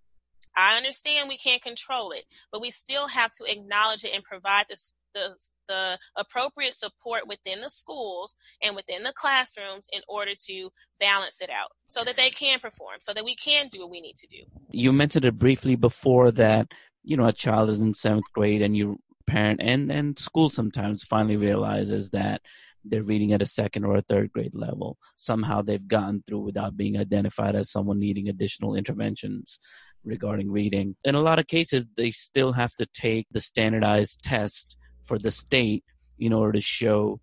[0.58, 4.66] I understand we can't control it, but we still have to acknowledge it and provide
[4.70, 4.78] the,
[5.14, 5.36] the
[5.68, 10.70] the appropriate support within the schools and within the classrooms in order to
[11.00, 14.02] balance it out so that they can perform, so that we can do what we
[14.02, 14.44] need to do.
[14.72, 16.68] You mentioned it briefly before that,
[17.04, 21.04] you know, a child is in seventh grade and you parent and, and school sometimes
[21.04, 22.42] finally realizes that
[22.84, 24.98] they're reading at a second or a third grade level.
[25.16, 29.60] Somehow they've gotten through without being identified as someone needing additional interventions
[30.04, 30.96] regarding reading.
[31.04, 34.78] In a lot of cases, they still have to take the standardized test
[35.10, 35.84] for the state
[36.20, 37.20] in order to show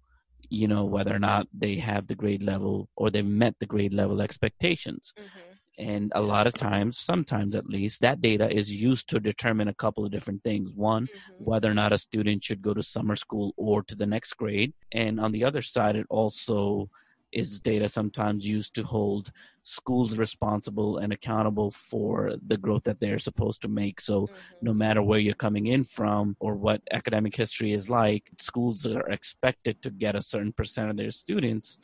[0.50, 3.94] you know whether or not they have the grade level or they've met the grade
[3.94, 5.88] level expectations mm-hmm.
[5.90, 9.80] and a lot of times sometimes at least that data is used to determine a
[9.82, 11.44] couple of different things one mm-hmm.
[11.48, 14.72] whether or not a student should go to summer school or to the next grade
[14.90, 16.88] and on the other side it also
[17.32, 23.18] is data sometimes used to hold schools responsible and accountable for the growth that they're
[23.18, 24.00] supposed to make.
[24.00, 24.34] So, mm-hmm.
[24.62, 29.08] no matter where you're coming in from or what academic history is like, schools are
[29.08, 31.78] expected to get a certain percent of their students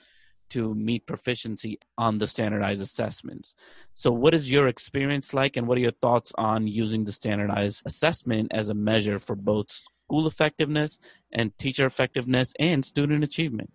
[0.50, 3.54] to meet proficiency on the standardized assessments.
[3.94, 7.82] So, what is your experience like, and what are your thoughts on using the standardized
[7.86, 10.98] assessment as a measure for both school effectiveness
[11.32, 13.70] and teacher effectiveness and student achievement?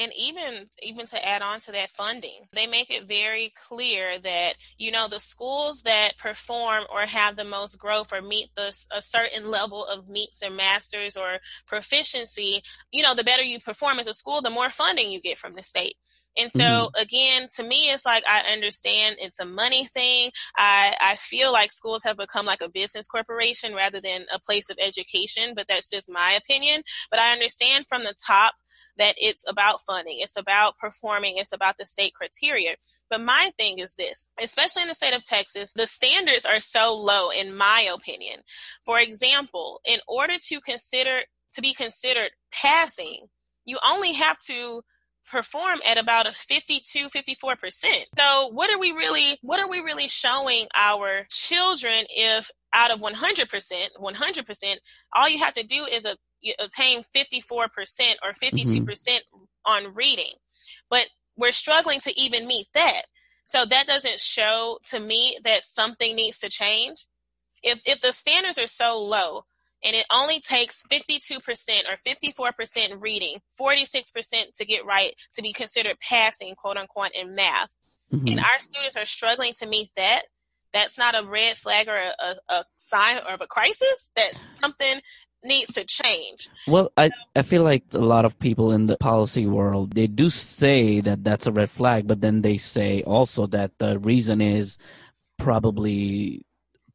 [0.00, 4.54] And even even to add on to that funding they make it very clear that
[4.76, 9.02] you know the schools that perform or have the most growth or meet the, a
[9.02, 14.06] certain level of meets and masters or proficiency you know the better you perform as
[14.06, 15.96] a school the more funding you get from the state
[16.38, 17.02] and so mm-hmm.
[17.02, 20.30] again, to me, it's like I understand it's a money thing.
[20.56, 24.70] I, I feel like schools have become like a business corporation rather than a place
[24.70, 26.82] of education, but that's just my opinion.
[27.10, 28.54] But I understand from the top
[28.98, 32.74] that it's about funding, it's about performing, it's about the state criteria.
[33.08, 36.94] But my thing is this, especially in the state of Texas, the standards are so
[36.94, 38.40] low, in my opinion.
[38.84, 41.20] For example, in order to consider
[41.52, 43.26] to be considered passing,
[43.64, 44.82] you only have to
[45.30, 47.58] perform at about a 52 54%
[48.18, 53.00] so what are we really what are we really showing our children if out of
[53.00, 53.12] 100%
[54.00, 54.74] 100%
[55.16, 56.16] all you have to do is a,
[56.60, 57.40] attain 54%
[58.22, 59.18] or 52% mm hmm
[59.68, 60.32] on reading.
[60.90, 63.02] But we're struggling to even meet that.
[63.44, 67.06] So that doesn't show to me that something needs to change.
[67.62, 69.44] If if the standards are so low
[69.84, 71.38] and it only takes 52%
[71.88, 71.96] or
[72.52, 77.74] 54% reading, 46% to get right to be considered passing, quote unquote, in math.
[78.12, 78.28] Mm-hmm.
[78.28, 80.22] And our students are struggling to meet that.
[80.72, 84.10] That's not a red flag or a, a, a sign of a crisis.
[84.16, 85.00] That something
[85.44, 86.48] needs to change.
[86.66, 90.30] Well, I, I feel like a lot of people in the policy world, they do
[90.30, 94.78] say that that's a red flag, but then they say also that the reason is
[95.38, 96.44] probably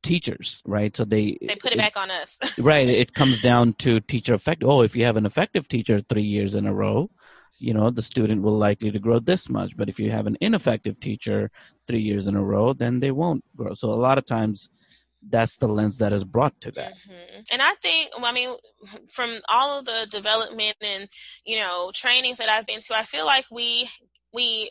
[0.03, 0.95] teachers, right?
[0.95, 2.37] So they they put it, it back on us.
[2.59, 2.87] right.
[2.87, 4.63] It comes down to teacher effect.
[4.63, 7.09] Oh, if you have an effective teacher three years in a row,
[7.63, 10.37] you know the student will likely to grow this much but if you have an
[10.41, 11.49] ineffective teacher
[11.87, 14.69] three years in a row then they won't grow so a lot of times
[15.29, 17.41] that's the lens that is brought to that mm-hmm.
[17.51, 18.53] and i think i mean
[19.09, 21.07] from all of the development and
[21.45, 23.89] you know trainings that i've been to i feel like we
[24.33, 24.69] we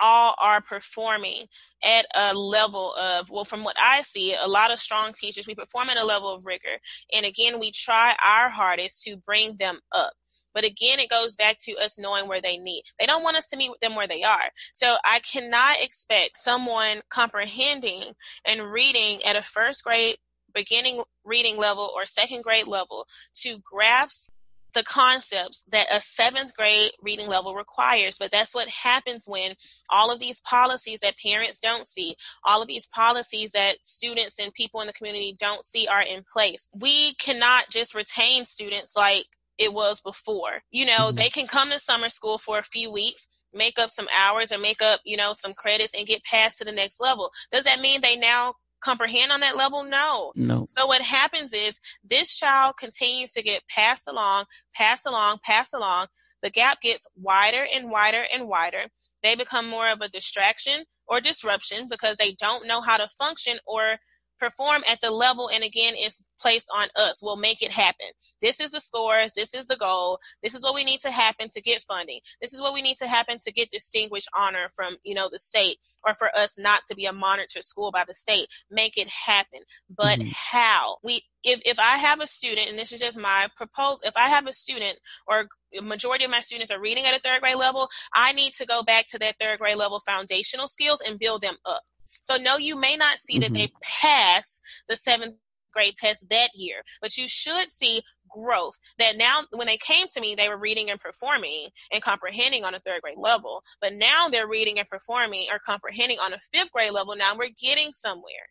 [0.00, 1.46] all are performing
[1.82, 5.54] at a level of well from what i see a lot of strong teachers we
[5.54, 6.78] perform at a level of rigor
[7.14, 10.12] and again we try our hardest to bring them up
[10.54, 12.82] but again, it goes back to us knowing where they need.
[12.98, 14.50] They don't want us to meet them where they are.
[14.72, 20.16] So I cannot expect someone comprehending and reading at a first grade
[20.54, 24.32] beginning reading level or second grade level to grasp
[24.74, 28.18] the concepts that a seventh grade reading level requires.
[28.18, 29.54] But that's what happens when
[29.90, 34.52] all of these policies that parents don't see, all of these policies that students and
[34.52, 36.68] people in the community don't see are in place.
[36.74, 39.26] We cannot just retain students like
[39.58, 40.62] it was before.
[40.70, 41.16] You know, mm-hmm.
[41.16, 44.58] they can come to summer school for a few weeks, make up some hours or
[44.58, 47.30] make up, you know, some credits and get passed to the next level.
[47.50, 49.84] Does that mean they now comprehend on that level?
[49.84, 50.32] No.
[50.34, 50.66] No.
[50.68, 56.06] So what happens is this child continues to get passed along, passed along, passed along.
[56.42, 58.86] The gap gets wider and wider and wider.
[59.22, 63.58] They become more of a distraction or disruption because they don't know how to function
[63.66, 63.98] or
[64.38, 68.06] perform at the level and again is placed on us we'll make it happen.
[68.40, 71.48] This is the scores this is the goal this is what we need to happen
[71.48, 74.96] to get funding this is what we need to happen to get distinguished honor from
[75.04, 78.14] you know the state or for us not to be a monitored school by the
[78.14, 78.48] state.
[78.70, 79.60] Make it happen.
[79.94, 80.30] But mm-hmm.
[80.32, 80.96] how?
[81.02, 84.28] We if if i have a student and this is just my proposal if i
[84.28, 84.98] have a student
[85.28, 85.46] or
[85.82, 88.82] majority of my students are reading at a third grade level i need to go
[88.82, 91.82] back to that third grade level foundational skills and build them up
[92.20, 93.52] so no, you may not see mm-hmm.
[93.52, 95.36] that they pass the seventh
[95.72, 100.20] grade test that year, but you should see growth that now when they came to
[100.20, 104.28] me they were reading and performing and comprehending on a third grade level but now
[104.28, 107.16] they're reading and performing or comprehending on a fifth grade level.
[107.16, 108.48] Now we're getting somewhere.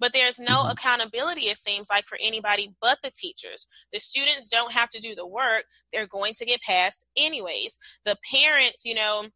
[0.00, 0.70] But there's no mm-hmm.
[0.72, 3.66] accountability it seems like for anybody but the teachers.
[3.92, 5.64] The students don't have to do the work.
[5.92, 7.78] They're going to get passed anyways.
[8.04, 9.26] The parents you know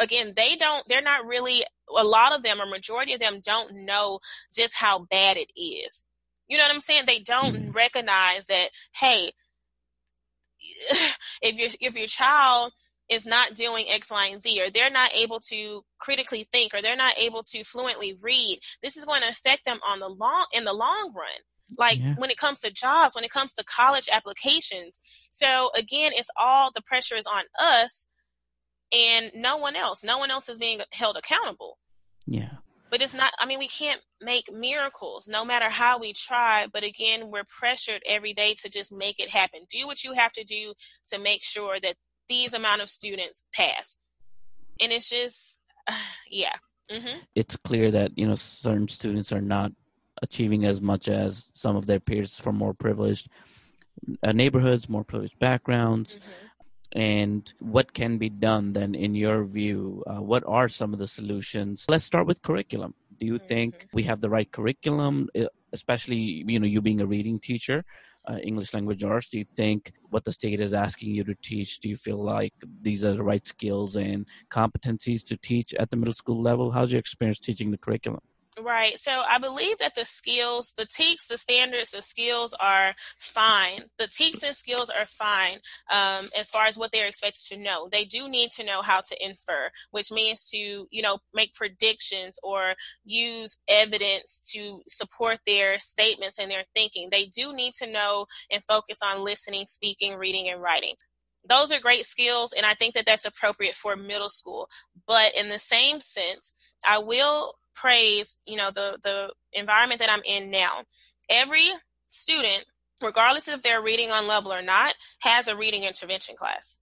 [0.00, 1.62] again they don't they're not really
[1.96, 4.18] a lot of them or majority of them don't know
[4.54, 6.04] just how bad it is
[6.48, 7.70] you know what i'm saying they don't mm-hmm.
[7.70, 9.30] recognize that hey
[11.42, 12.72] if your if your child
[13.10, 16.80] is not doing X, Y, and Z, or they're not able to critically think, or
[16.80, 20.46] they're not able to fluently read, this is going to affect them on the long
[20.54, 21.76] in the long run.
[21.76, 22.14] Like yeah.
[22.16, 25.00] when it comes to jobs, when it comes to college applications.
[25.30, 28.06] So again, it's all the pressure is on us
[28.92, 30.04] and no one else.
[30.04, 31.78] No one else is being held accountable.
[32.26, 32.50] Yeah.
[32.90, 36.66] But it's not, I mean, we can't make miracles no matter how we try.
[36.72, 39.60] But again, we're pressured every day to just make it happen.
[39.68, 40.74] Do what you have to do
[41.08, 41.96] to make sure that
[42.28, 43.98] these amount of students pass.
[44.80, 45.92] And it's just, uh,
[46.30, 46.54] yeah.
[46.90, 47.20] Mm-hmm.
[47.34, 49.72] It's clear that, you know, certain students are not
[50.22, 53.28] achieving as much as some of their peers from more privileged
[54.22, 56.16] uh, neighborhoods, more privileged backgrounds.
[56.16, 56.46] Mm-hmm
[56.94, 60.02] and what can be done then in your view?
[60.06, 61.84] Uh, what are some of the solutions?
[61.88, 62.94] Let's start with curriculum.
[63.18, 63.96] Do you think mm-hmm.
[63.96, 65.28] we have the right curriculum
[65.74, 67.84] especially you know you being a reading teacher
[68.30, 71.80] uh, english language arts do you think what the state is asking you to teach
[71.80, 75.96] do you feel like these are the right skills and competencies to teach at the
[75.96, 76.70] middle school level?
[76.70, 78.20] How's your experience teaching the curriculum
[78.60, 78.98] Right.
[79.00, 83.80] So I believe that the skills, the TEKS, the standards, the skills are fine.
[83.98, 85.58] The TEKS and skills are fine
[85.92, 87.88] um, as far as what they're expected to know.
[87.90, 92.38] They do need to know how to infer, which means to, you know, make predictions
[92.44, 97.08] or use evidence to support their statements and their thinking.
[97.10, 100.94] They do need to know and focus on listening, speaking, reading, and writing
[101.48, 104.68] those are great skills and i think that that's appropriate for middle school
[105.06, 106.52] but in the same sense
[106.86, 110.84] i will praise, you know, the the environment that I'm in now.
[111.28, 111.68] Every
[112.08, 112.64] student,
[113.02, 116.78] regardless if they're reading on level or not, has a reading intervention class.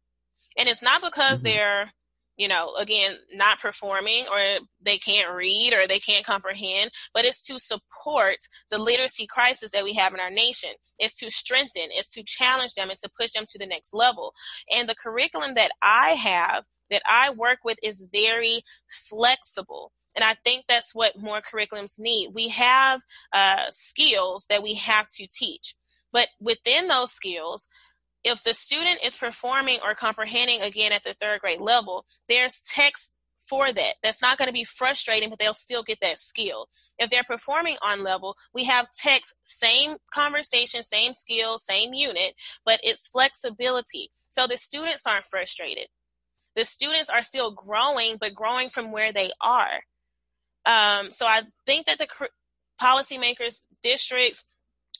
[0.58, 1.56] And it's not because mm-hmm.
[1.56, 1.92] they're,
[2.36, 7.42] you know, again, not performing or they can't read or they can't comprehend, but it's
[7.46, 8.36] to support
[8.70, 10.70] the literacy crisis that we have in our nation.
[10.98, 14.32] It's to strengthen, it's to challenge them, and to push them to the next level.
[14.74, 18.62] And the curriculum that I have, that I work with, is very
[19.08, 19.92] flexible.
[20.16, 22.30] And I think that's what more curriculums need.
[22.34, 23.00] We have
[23.32, 25.74] uh, skills that we have to teach,
[26.12, 27.66] but within those skills,
[28.24, 33.14] if the student is performing or comprehending again at the third grade level, there's text
[33.48, 33.94] for that.
[34.02, 36.68] That's not going to be frustrating, but they'll still get that skill.
[36.98, 42.80] If they're performing on level, we have text, same conversation, same skill, same unit, but
[42.84, 44.10] it's flexibility.
[44.30, 45.88] So the students aren't frustrated
[46.54, 49.80] The students are still growing, but growing from where they are.
[50.64, 52.08] Um, so I think that the
[52.80, 54.44] policymakers, districts,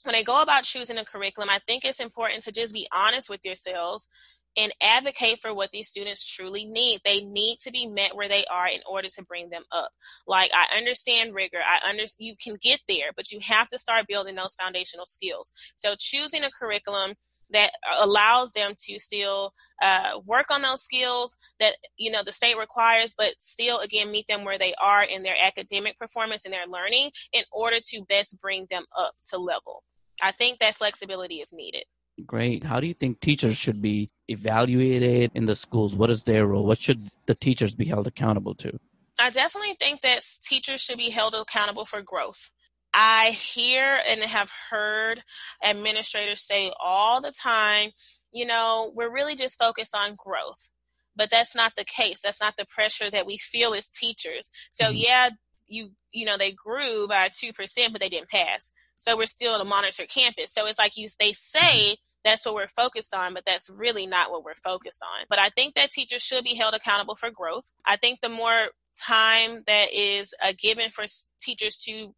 [0.03, 3.29] when I go about choosing a curriculum, I think it's important to just be honest
[3.29, 4.09] with yourselves
[4.55, 6.99] and advocate for what these students truly need.
[7.03, 9.89] They need to be met where they are in order to bring them up.
[10.27, 11.59] Like I understand rigor.
[11.59, 15.51] I understand you can get there, but you have to start building those foundational skills.
[15.77, 17.15] So choosing a curriculum
[17.51, 22.57] that allows them to still uh, work on those skills that you know the state
[22.57, 26.65] requires but still again meet them where they are in their academic performance and their
[26.67, 29.83] learning in order to best bring them up to level
[30.21, 31.83] i think that flexibility is needed
[32.25, 32.63] Great.
[32.63, 35.95] How do you think teachers should be evaluated in the schools?
[35.95, 36.65] What is their role?
[36.65, 38.79] What should the teachers be held accountable to?
[39.19, 42.51] I definitely think that teachers should be held accountable for growth.
[42.93, 45.23] I hear and have heard
[45.63, 47.91] administrators say all the time,
[48.31, 50.69] you know, we're really just focused on growth.
[51.15, 52.21] But that's not the case.
[52.21, 54.49] That's not the pressure that we feel as teachers.
[54.71, 54.97] So mm-hmm.
[54.97, 55.29] yeah,
[55.67, 58.71] you you know, they grew by 2%, but they didn't pass.
[58.97, 60.53] So we're still to monitor campus.
[60.53, 64.31] So it's like you they say that's what we're focused on, but that's really not
[64.31, 65.25] what we're focused on.
[65.29, 67.71] But I think that teachers should be held accountable for growth.
[67.85, 71.03] I think the more time that is uh, given for
[71.41, 72.13] teachers to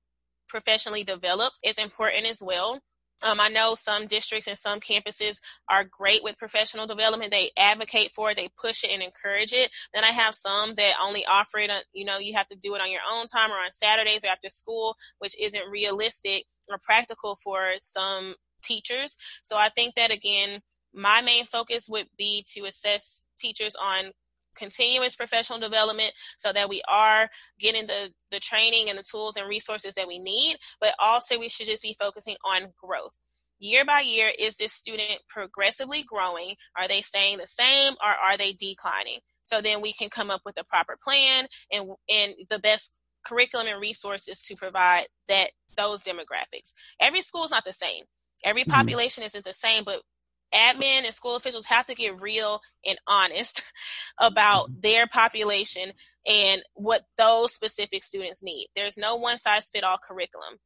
[0.47, 2.79] professionally develop is important as well.
[3.23, 5.37] Um, I know some districts and some campuses
[5.69, 7.31] are great with professional development.
[7.31, 9.71] They advocate for it, they push it and encourage it.
[9.93, 12.81] Then I have some that only offer it, you know, you have to do it
[12.81, 17.37] on your own time or on Saturdays or after school, which isn't realistic or practical
[17.43, 19.15] for some teachers.
[19.43, 20.61] So I think that again,
[20.93, 24.11] my main focus would be to assess teachers on
[24.55, 27.29] continuous professional development so that we are
[27.59, 31.49] getting the the training and the tools and resources that we need but also we
[31.49, 33.17] should just be focusing on growth
[33.59, 38.37] year by year is this student progressively growing are they staying the same or are
[38.37, 42.59] they declining so then we can come up with a proper plan and and the
[42.59, 42.95] best
[43.25, 46.73] curriculum and resources to provide that those demographics.
[46.99, 48.03] Every school is not the same.
[48.43, 48.71] Every mm-hmm.
[48.71, 50.01] population isn't the same, but
[50.53, 53.63] admin and school officials have to get real and honest
[54.19, 54.79] about mm-hmm.
[54.81, 55.91] their population
[56.25, 58.67] and what those specific students need.
[58.75, 60.57] There's no one size fit all curriculum.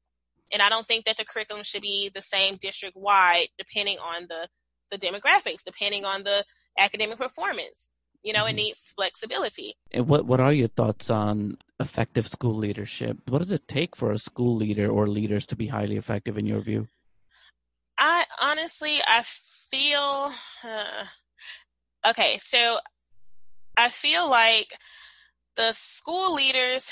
[0.52, 4.26] And I don't think that the curriculum should be the same district wide depending on
[4.30, 4.48] the
[4.92, 6.44] the demographics, depending on the
[6.80, 7.90] academic performance.
[8.24, 8.50] You know, mm-hmm.
[8.50, 9.76] it needs flexibility.
[9.92, 13.18] And what what are your thoughts on effective school leadership?
[13.30, 16.46] What does it take for a school leader or leaders to be highly effective in
[16.46, 16.88] your view?
[18.60, 20.34] Honestly, I feel
[20.64, 21.06] uh,
[22.10, 22.38] okay.
[22.42, 22.80] So
[23.78, 24.74] I feel like
[25.56, 26.92] the school leaders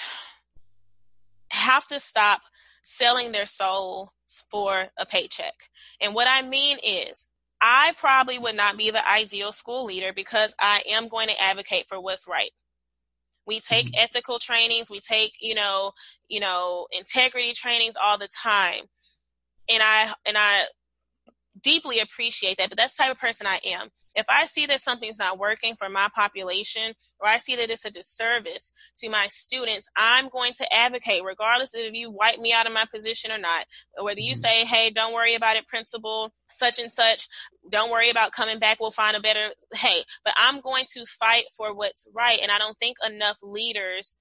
[1.49, 2.41] have to stop
[2.84, 4.13] selling their soul
[4.49, 5.55] for a paycheck.
[5.99, 7.28] And what I mean is,
[7.61, 11.88] I probably would not be the ideal school leader because I am going to advocate
[11.89, 12.51] for what's right.
[13.45, 14.03] We take mm-hmm.
[14.03, 15.91] ethical trainings, we take, you know,
[16.30, 18.84] you know, integrity trainings all the time.
[19.70, 20.63] And I and I
[21.61, 23.89] deeply appreciate that, but that's the type of person I am.
[24.15, 27.85] If I see that something's not working for my population, or I see that it's
[27.85, 32.51] a disservice to my students, I'm going to advocate, regardless of if you wipe me
[32.51, 33.65] out of my position or not.
[33.99, 34.39] Whether you mm-hmm.
[34.39, 37.27] say, hey, don't worry about it, principal, such and such,
[37.69, 41.45] don't worry about coming back, we'll find a better, hey, but I'm going to fight
[41.55, 42.39] for what's right.
[42.41, 44.17] And I don't think enough leaders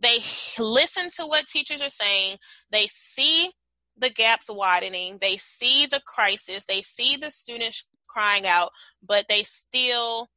[0.00, 0.20] they
[0.58, 2.36] listen to what teachers are saying,
[2.70, 3.50] they see
[3.98, 8.70] the gaps widening, they see the crisis, they see the students crying out,
[9.06, 10.28] but they still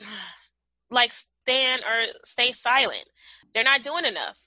[0.90, 3.04] like stand or stay silent.
[3.54, 4.38] They're not doing enough.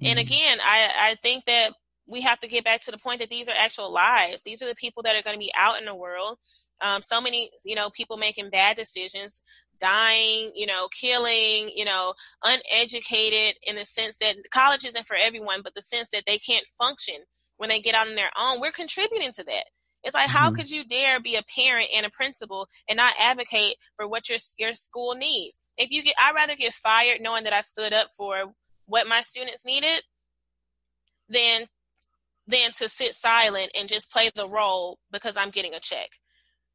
[0.00, 0.06] Mm-hmm.
[0.06, 1.72] And again, I, I think that
[2.06, 4.42] we have to get back to the point that these are actual lives.
[4.42, 6.38] These are the people that are going to be out in the world.
[6.80, 9.42] Um, so many, you know, people making bad decisions,
[9.80, 15.60] dying, you know, killing, you know, uneducated in the sense that college isn't for everyone,
[15.62, 17.16] but the sense that they can't function
[17.58, 19.64] when they get out on their own, we're contributing to that.
[20.04, 20.54] It's like, how mm-hmm.
[20.54, 24.38] could you dare be a parent and a principal and not advocate for what your
[24.58, 25.60] your school needs?
[25.76, 28.52] If you get, I'd rather get fired knowing that I stood up for
[28.86, 30.02] what my students needed
[31.28, 31.66] than
[32.46, 36.08] than to sit silent and just play the role because I'm getting a check.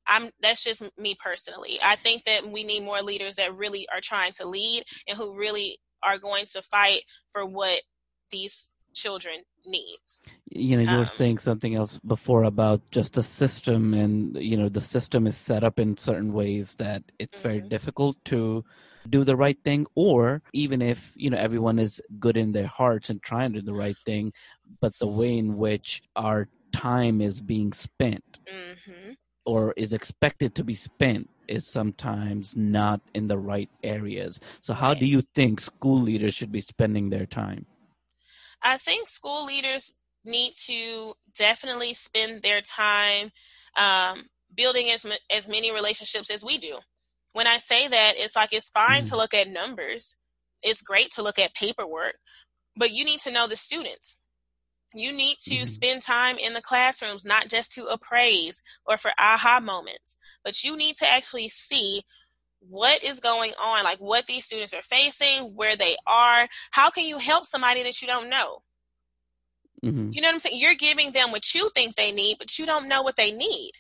[0.06, 1.80] I'm that's just me personally.
[1.82, 5.38] I think that we need more leaders that really are trying to lead and who
[5.38, 7.82] really are going to fight for what
[8.32, 9.98] these children need
[10.56, 14.56] you know you were um, saying something else before about just the system and you
[14.56, 17.47] know the system is set up in certain ways that it's mm-hmm.
[17.47, 18.64] very difficult to
[19.10, 23.10] do the right thing or even if you know everyone is good in their hearts
[23.10, 24.32] and trying to do the right thing
[24.80, 29.12] but the way in which our time is being spent mm-hmm.
[29.45, 34.39] or is expected to be spent is sometimes not in the right areas.
[34.62, 37.66] So, how do you think school leaders should be spending their time?
[38.62, 39.93] I think school leaders
[40.26, 43.32] need to definitely spend their time
[43.78, 44.24] um,
[44.55, 46.78] building as as many relationships as we do.
[47.34, 49.09] When I say that, it's like it's fine mm.
[49.09, 50.17] to look at numbers.
[50.61, 52.15] It's great to look at paperwork,
[52.76, 54.17] but you need to know the students.
[54.95, 55.65] You need to mm-hmm.
[55.65, 60.78] spend time in the classrooms, not just to appraise or for aha moments, but you
[60.78, 62.03] need to actually see
[62.59, 66.47] what is going on, like what these students are facing, where they are.
[66.71, 68.59] How can you help somebody that you don't know?
[69.84, 70.12] Mm-hmm.
[70.14, 70.60] You know what I'm saying?
[70.60, 73.72] You're giving them what you think they need, but you don't know what they need.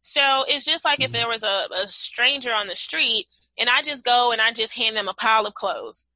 [0.00, 1.04] So it's just like mm-hmm.
[1.04, 3.26] if there was a, a stranger on the street
[3.58, 6.06] and I just go and I just hand them a pile of clothes.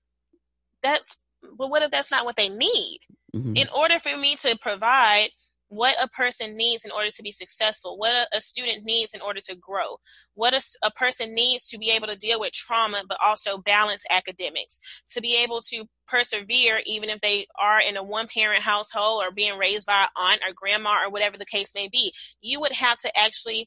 [0.83, 1.17] That's,
[1.57, 2.99] but what if that's not what they need?
[3.35, 3.57] Mm-hmm.
[3.57, 5.31] In order for me to provide
[5.73, 9.41] what a person needs in order to be successful, what a, student needs in order
[9.41, 9.97] to grow,
[10.35, 14.03] what a, a, person needs to be able to deal with trauma, but also balance
[14.11, 19.25] academics, to be able to persevere even if they are in a one parent household
[19.25, 22.13] or being raised by aunt or grandma or whatever the case may be.
[22.43, 23.67] You would have to actually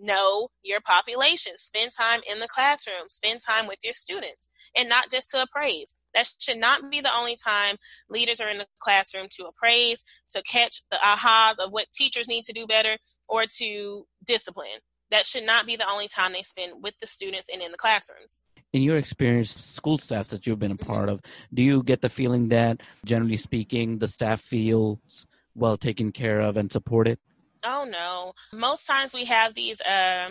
[0.00, 5.10] know your population, spend time in the classroom, spend time with your students, and not
[5.10, 5.96] just to appraise.
[6.14, 7.76] That should not be the only time
[8.08, 12.44] leaders are in the classroom to appraise, to catch the ahas of what teachers need
[12.44, 12.96] to do better,
[13.28, 14.80] or to discipline.
[15.10, 17.78] That should not be the only time they spend with the students and in the
[17.78, 18.42] classrooms.
[18.72, 20.92] In your experience, school staffs that you've been a mm-hmm.
[20.92, 21.20] part of,
[21.54, 26.56] do you get the feeling that, generally speaking, the staff feels well taken care of
[26.56, 27.18] and supported?
[27.64, 28.32] Oh no.
[28.52, 30.30] Most times we have these uh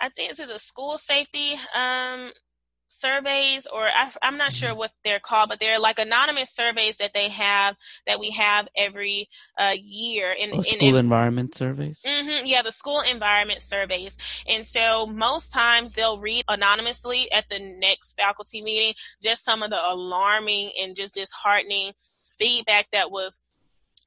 [0.00, 2.30] I think it's the school safety um
[2.88, 4.78] surveys or I, am not sure mm-hmm.
[4.78, 7.76] what they're called but they're like anonymous surveys that they have
[8.06, 9.28] that we have every
[9.58, 14.66] uh, year in, oh, school in, environment surveys mm-hmm, yeah the school environment surveys and
[14.66, 19.80] so most times they'll read anonymously at the next faculty meeting just some of the
[19.90, 21.92] alarming and just disheartening
[22.38, 23.42] feedback that was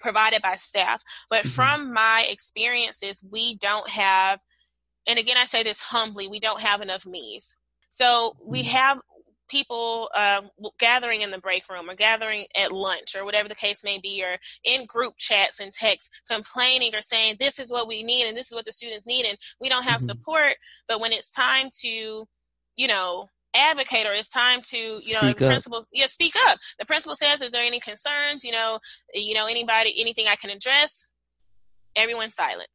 [0.02, 1.04] provided by staff.
[1.30, 1.49] But mm-hmm.
[1.49, 4.39] from my experiences, we don't have,
[5.08, 7.56] and again, I say this humbly, we don't have enough me's.
[7.89, 8.70] So we mm-hmm.
[8.70, 9.02] have
[9.49, 10.41] people uh,
[10.80, 14.24] gathering in the break room or gathering at lunch or whatever the case may be,
[14.24, 18.38] or in group chats and texts complaining or saying, this is what we need and
[18.38, 20.06] this is what the students need, and we don't have mm-hmm.
[20.06, 20.56] support.
[20.88, 22.26] But when it's time to,
[22.78, 26.60] you know, advocate or it's time to you know speak the principal yeah speak up.
[26.80, 28.43] The principal says is there any concerns?
[28.43, 28.80] You know
[29.14, 31.06] you know anybody anything i can address?
[31.95, 32.70] Everyone's silent.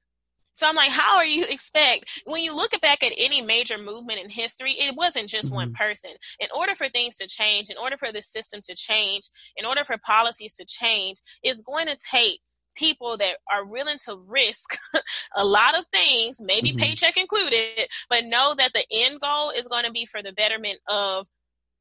[0.53, 4.21] So i'm like how are you expect when you look back at any major movement
[4.21, 5.57] in history it wasn't just mm-hmm.
[5.57, 6.11] one person.
[6.41, 9.25] In order for things to change in order for the system to change
[9.57, 12.41] in order for policies to change it's going to take
[12.77, 14.77] people that are willing to risk
[15.37, 16.79] a lot of things, maybe mm-hmm.
[16.79, 20.79] paycheck included, but know that the end goal is going to be for the betterment
[20.89, 21.27] of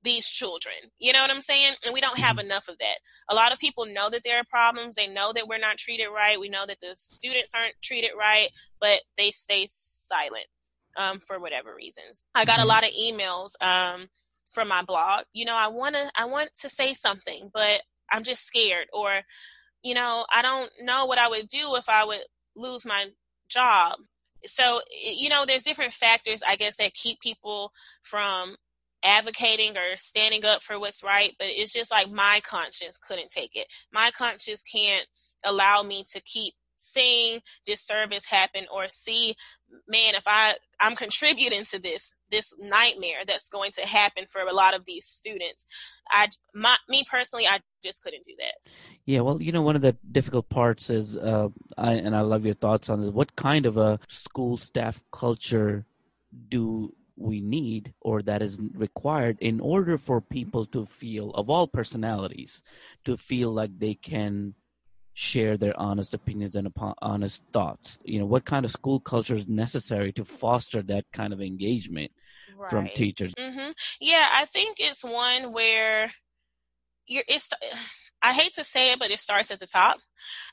[0.03, 0.75] these children.
[0.99, 1.73] You know what I'm saying?
[1.83, 2.45] And we don't have mm-hmm.
[2.45, 2.99] enough of that.
[3.29, 4.95] A lot of people know that there are problems.
[4.95, 6.39] They know that we're not treated right.
[6.39, 10.45] We know that the students aren't treated right, but they stay silent
[10.97, 12.23] um, for whatever reasons.
[12.33, 12.63] I got mm-hmm.
[12.63, 14.07] a lot of emails um,
[14.53, 15.25] from my blog.
[15.33, 17.81] You know, I want to I want to say something, but
[18.11, 19.21] I'm just scared or
[19.85, 22.23] you know, I don't know what I would do if I would
[22.55, 23.05] lose my
[23.47, 23.93] job.
[24.45, 24.81] So,
[25.15, 27.71] you know, there's different factors, I guess, that keep people
[28.01, 28.55] from
[29.03, 31.33] advocating or standing up for what's right.
[31.37, 33.67] But it's just like my conscience couldn't take it.
[33.93, 35.05] My conscience can't
[35.45, 39.35] allow me to keep seeing disservice happen or see
[39.87, 44.53] man if i i'm contributing to this this nightmare that's going to happen for a
[44.53, 45.65] lot of these students.
[46.09, 48.71] I my, me personally i just couldn't do that.
[49.05, 52.45] Yeah well you know one of the difficult parts is uh I, and i love
[52.45, 55.85] your thoughts on this what kind of a school staff culture
[56.49, 61.67] do we need or that is required in order for people to feel of all
[61.67, 62.61] personalities
[63.05, 64.53] to feel like they can
[65.17, 66.67] share their honest opinions and
[67.01, 71.31] honest thoughts you know what kind of school culture is necessary to foster that kind
[71.31, 72.11] of engagement
[72.57, 72.69] right.
[72.69, 73.71] from teachers mm-hmm.
[74.01, 76.11] yeah i think it's one where
[77.07, 77.49] you're it's
[78.25, 79.97] I hate to say it, but it starts at the top.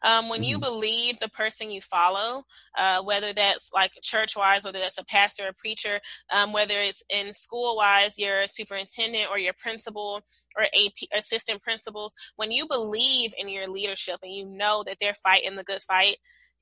[0.02, 0.50] Um, when mm-hmm.
[0.50, 2.44] you believe the person you follow,
[2.76, 5.98] uh, whether that's like church wise, whether that's a pastor or preacher,
[6.30, 10.20] um, whether it's in school wise, your superintendent or your principal
[10.54, 15.14] or AP assistant principals, when you believe in your leadership and you know that they're
[15.14, 16.16] fighting the good fight,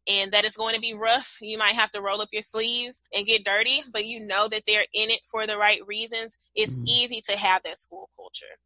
[0.06, 1.38] and that it's going to be rough.
[1.42, 4.62] You might have to roll up your sleeves and get dirty, but you know that
[4.66, 6.38] they're in it for the right reasons.
[6.54, 6.86] It's mm-hmm.
[6.86, 8.56] easy to have that school culture.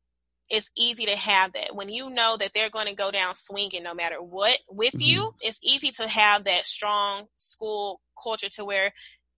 [0.51, 1.74] It's easy to have that.
[1.74, 5.01] When you know that they're going to go down swinging no matter what with mm-hmm.
[5.01, 8.92] you, it's easy to have that strong school culture to where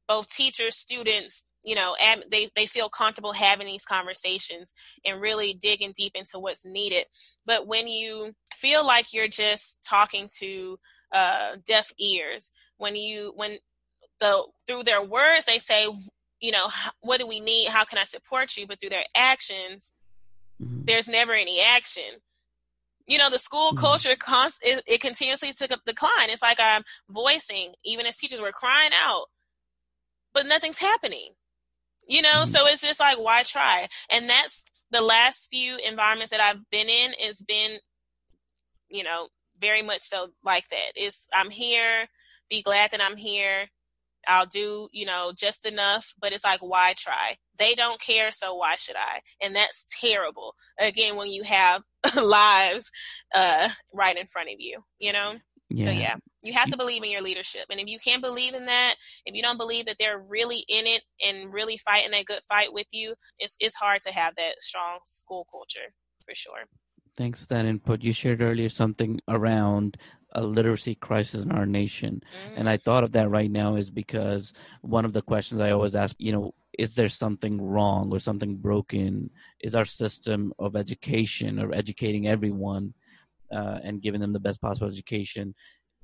[0.08, 1.96] both teachers, students, you know,
[2.30, 4.72] they, they feel comfortable having these conversations
[5.04, 7.04] and really digging deep into what's needed.
[7.44, 10.78] But when you feel like you're just talking to
[11.12, 13.58] uh, deaf ears, when you, when
[14.20, 15.88] the, through their words, they say,
[16.40, 16.68] you know,
[17.00, 17.68] what do we need?
[17.68, 18.66] How can I support you?
[18.68, 19.92] But through their actions,
[20.62, 20.84] mm-hmm.
[20.84, 22.20] there's never any action.
[23.06, 23.84] You know, the school mm-hmm.
[23.84, 26.30] culture const- it, it continuously took a decline.
[26.30, 29.26] It's like I'm voicing, even as teachers, we're crying out,
[30.34, 31.30] but nothing's happening.
[32.08, 32.50] You know, mm-hmm.
[32.50, 33.88] so it's just like, why try?
[34.10, 37.78] And that's the last few environments that I've been in It's been,
[38.88, 39.28] you know,
[39.58, 40.92] very much so like that.
[40.94, 42.06] It's I'm here,
[42.48, 43.66] be glad that I'm here.
[44.26, 47.36] I'll do, you know, just enough, but it's like, why try?
[47.58, 49.20] They don't care, so why should I?
[49.42, 50.54] And that's terrible.
[50.78, 51.82] Again, when you have
[52.16, 52.90] lives
[53.34, 55.34] uh, right in front of you, you know?
[55.68, 55.84] Yeah.
[55.84, 56.14] So, yeah,
[56.44, 57.64] you have to believe in your leadership.
[57.70, 60.86] And if you can't believe in that, if you don't believe that they're really in
[60.86, 64.60] it and really fighting that good fight with you, it's, it's hard to have that
[64.60, 65.92] strong school culture
[66.24, 66.66] for sure.
[67.16, 68.02] Thanks for that input.
[68.02, 69.96] You shared earlier something around
[70.36, 72.22] a literacy crisis in our nation.
[72.22, 72.60] Mm.
[72.60, 75.96] And I thought of that right now is because one of the questions I always
[75.96, 79.30] ask, you know, is there something wrong or something broken?
[79.60, 82.92] Is our system of education or educating everyone
[83.50, 85.54] uh, and giving them the best possible education,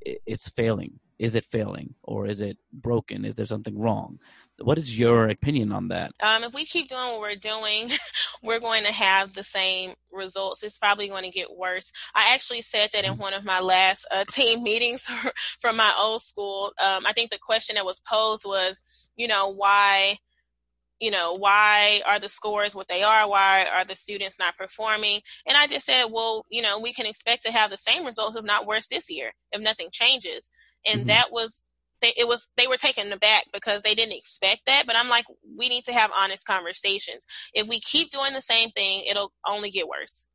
[0.01, 0.99] it's failing?
[1.19, 3.27] Is it failing or is it broken?
[3.27, 4.19] Is there something wrong?
[4.65, 6.13] What is your opinion on that?
[6.23, 7.91] Um, if we keep doing what we're doing,
[8.43, 10.63] we're going to have the same results.
[10.63, 11.93] It's probably going to get worse.
[12.15, 13.23] I actually said that in mm-hmm.
[13.23, 15.07] one of my last uh, team meetings
[15.61, 16.73] from my old school.
[16.83, 18.83] Um, I think the question that was posed was,
[19.17, 20.19] you know, why
[21.03, 23.29] you know, why are the scores what they are?
[23.29, 25.21] Why are the students not performing?
[25.45, 28.37] And I just said, well, you know, we can expect to have the same results,
[28.37, 30.49] if not worse, this year, if nothing changes.
[30.87, 31.09] And mm-hmm.
[31.09, 31.63] that was
[32.03, 34.85] they, it was they were taken aback because they didn't expect that.
[34.87, 35.25] But I'm like,
[35.57, 37.25] we need to have honest conversations.
[37.55, 40.27] If we keep doing the same thing, it'll only get worse.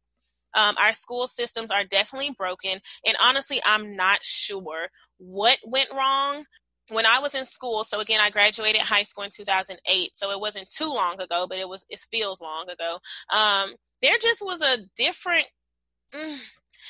[0.55, 4.87] Um, our school systems are definitely broken, and honestly, I'm not sure
[5.17, 6.45] what went wrong
[6.89, 7.83] when I was in school.
[7.83, 11.57] So again, I graduated high school in 2008, so it wasn't too long ago, but
[11.57, 12.99] it was it feels long ago.
[13.35, 15.45] Um, there just was a different.
[16.13, 16.37] Mm,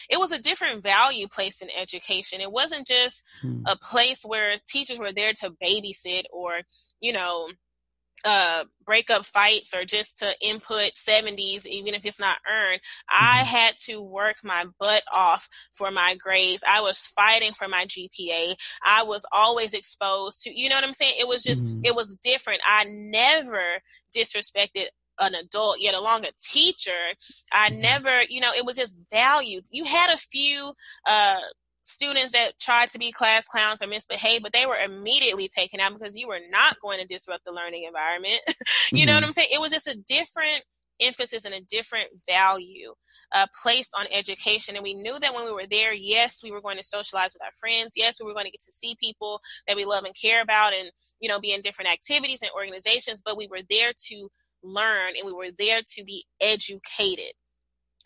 [0.09, 2.41] it was a different value placed in education.
[2.41, 3.61] It wasn't just hmm.
[3.65, 6.61] a place where teachers were there to babysit or,
[7.01, 7.49] you know,
[8.25, 12.81] uh, break up fights or just to input 70s, even if it's not earned.
[13.09, 13.45] I mm-hmm.
[13.45, 16.63] had to work my butt off for my grades.
[16.67, 18.55] I was fighting for my GPA.
[18.85, 21.15] I was always exposed to, you know what I'm saying?
[21.19, 21.81] It was just, mm-hmm.
[21.83, 22.61] it was different.
[22.67, 23.81] I never
[24.15, 24.87] disrespected
[25.19, 26.91] an adult, yet along a teacher.
[27.51, 27.81] I mm-hmm.
[27.81, 29.63] never, you know, it was just valued.
[29.71, 30.73] You had a few
[31.07, 31.39] uh,
[31.83, 35.93] students that tried to be class clowns or misbehave, but they were immediately taken out
[35.93, 38.41] because you were not going to disrupt the learning environment.
[38.47, 39.07] you mm-hmm.
[39.07, 39.49] know what I'm saying?
[39.51, 40.63] It was just a different
[40.99, 42.93] emphasis and a different value
[43.33, 44.75] uh, placed on education.
[44.75, 47.43] And we knew that when we were there, yes, we were going to socialize with
[47.43, 47.93] our friends.
[47.95, 50.73] Yes, we were going to get to see people that we love and care about
[50.73, 50.89] and,
[51.19, 54.29] you know, be in different activities and organizations, but we were there to
[54.67, 57.33] learn and we were there to be educated.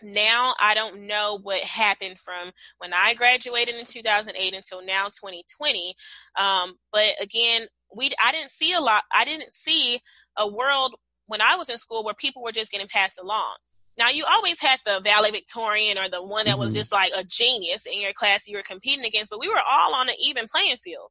[0.04, 5.94] Now I don't know what happened from when I graduated in 2008 until now 2020.
[6.40, 9.04] Um, but again, we I didn't see a lot.
[9.14, 10.00] I didn't see
[10.38, 10.96] a world
[11.28, 13.56] when I was in school where people were just getting passed along.
[13.98, 16.62] Now you always had the valedictorian or the one that mm-hmm.
[16.62, 19.62] was just like a genius in your class you were competing against, but we were
[19.62, 21.10] all on an even playing field.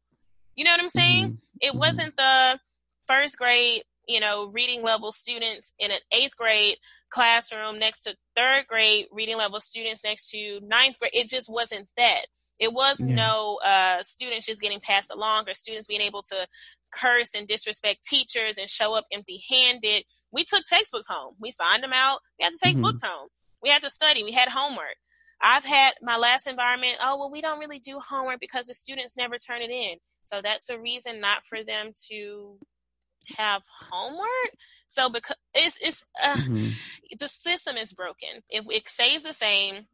[0.56, 1.24] You know what I'm saying?
[1.24, 1.34] Mm-hmm.
[1.60, 1.78] It mm-hmm.
[1.78, 2.58] wasn't the
[3.06, 6.76] first grade you know, reading level students in an eighth grade
[7.10, 11.12] classroom next to third grade reading level students next to ninth grade.
[11.14, 12.26] It just wasn't that.
[12.58, 13.14] It was yeah.
[13.14, 16.46] no uh, students just getting passed along or students being able to
[16.92, 20.02] curse and disrespect teachers and show up empty handed.
[20.32, 21.34] We took textbooks home.
[21.40, 22.18] We signed them out.
[22.38, 22.82] We had to take mm-hmm.
[22.82, 23.28] books home.
[23.62, 24.24] We had to study.
[24.24, 24.96] We had homework.
[25.40, 29.16] I've had my last environment, oh, well, we don't really do homework because the students
[29.16, 29.96] never turn it in.
[30.24, 32.58] So that's a reason not for them to
[33.36, 34.52] have homework.
[34.88, 36.68] So because it's it's uh, mm-hmm.
[37.18, 38.42] the system is broken.
[38.48, 39.86] If it stays the same,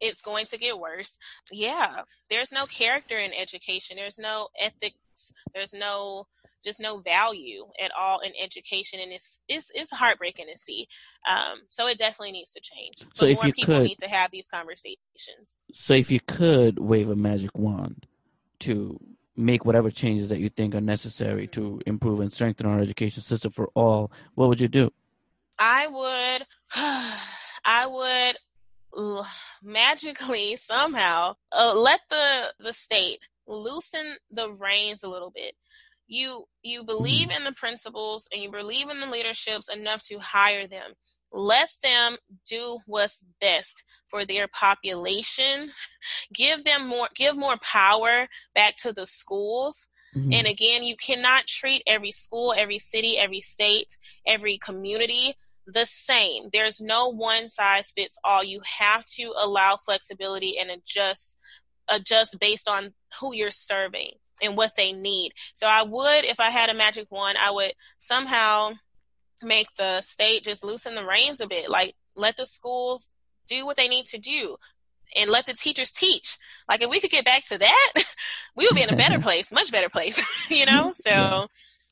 [0.00, 1.18] it's going to get worse.
[1.50, 3.96] Yeah, there's no character in education.
[3.96, 5.32] There's no ethics.
[5.54, 6.26] There's no
[6.62, 10.86] just no value at all in education, and it's it's it's heartbreaking to see.
[11.30, 13.08] Um, so it definitely needs to change.
[13.16, 15.56] But so if more you people could, need to have these conversations.
[15.74, 18.06] So if you could wave a magic wand
[18.60, 19.00] to
[19.36, 23.50] make whatever changes that you think are necessary to improve and strengthen our education system
[23.50, 24.92] for all, what would you do?
[25.58, 26.46] I would.
[27.64, 28.36] I would
[29.62, 35.54] magically somehow uh, let the the state loosen the reins a little bit
[36.08, 37.38] you you believe mm-hmm.
[37.38, 40.92] in the principals and you believe in the leaderships enough to hire them
[41.32, 42.16] let them
[42.48, 45.70] do what's best for their population
[46.34, 50.32] give them more give more power back to the schools mm-hmm.
[50.32, 55.34] and again you cannot treat every school every city every state every community
[55.66, 61.38] the same there's no one size fits all you have to allow flexibility and adjust
[61.88, 64.10] adjust based on who you're serving
[64.42, 65.32] and what they need.
[65.54, 68.72] So I would, if I had a magic wand, I would somehow
[69.42, 71.68] make the state just loosen the reins a bit.
[71.68, 73.10] Like let the schools
[73.46, 74.56] do what they need to do
[75.16, 76.38] and let the teachers teach.
[76.68, 77.92] Like if we could get back to that,
[78.56, 80.92] we would be in a better place, much better place, you know?
[80.94, 81.46] So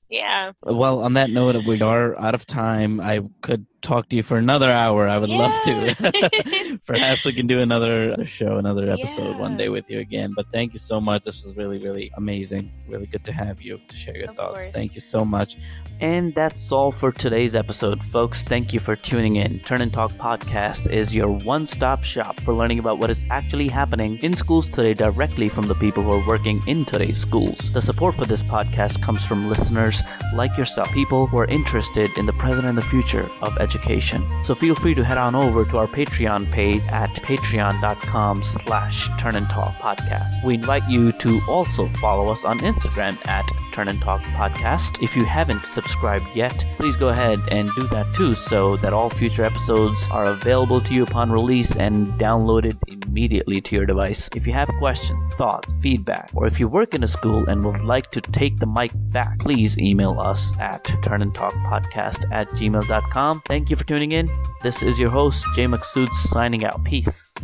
[0.08, 0.52] yeah.
[0.62, 3.00] Well, on that note, we are out of time.
[3.00, 5.08] I could talk to you for another hour.
[5.08, 5.38] I would yeah.
[5.38, 6.80] love to.
[6.86, 9.38] Perhaps we can do another show, another episode yeah.
[9.38, 10.32] one day with you again.
[10.34, 11.24] But thank you so much.
[11.24, 12.72] This was really, really amazing.
[12.88, 14.64] Really good to have you to share your of thoughts.
[14.64, 14.74] Course.
[14.74, 15.56] Thank you so much.
[16.00, 18.42] And that's all for today's episode, folks.
[18.42, 19.60] Thank you for tuning in.
[19.60, 23.68] Turn and Talk Podcast is your one stop shop for learning about what is actually
[23.68, 27.70] happening in schools today directly from the people who are working in today's schools.
[27.70, 30.02] The support for this podcast comes from listeners
[30.34, 34.24] like yourself, people who are interested in the present and the future of education education.
[34.44, 39.36] So feel free to head on over to our Patreon page at patreon.com slash turn
[39.36, 40.44] and talk podcast.
[40.44, 45.02] We invite you to also follow us on Instagram at turn and talk podcast.
[45.02, 49.10] If you haven't subscribed yet, please go ahead and do that too so that all
[49.10, 54.30] future episodes are available to you upon release and downloaded immediately to your device.
[54.34, 57.82] If you have questions, thought, feedback, or if you work in a school and would
[57.82, 63.40] like to take the mic back, please email us at turnandtalkpodcast at gmail.com.
[63.40, 64.30] Thank you for tuning in.
[64.62, 66.84] This is your host, Jay Maksud, signing out.
[66.84, 67.34] Peace.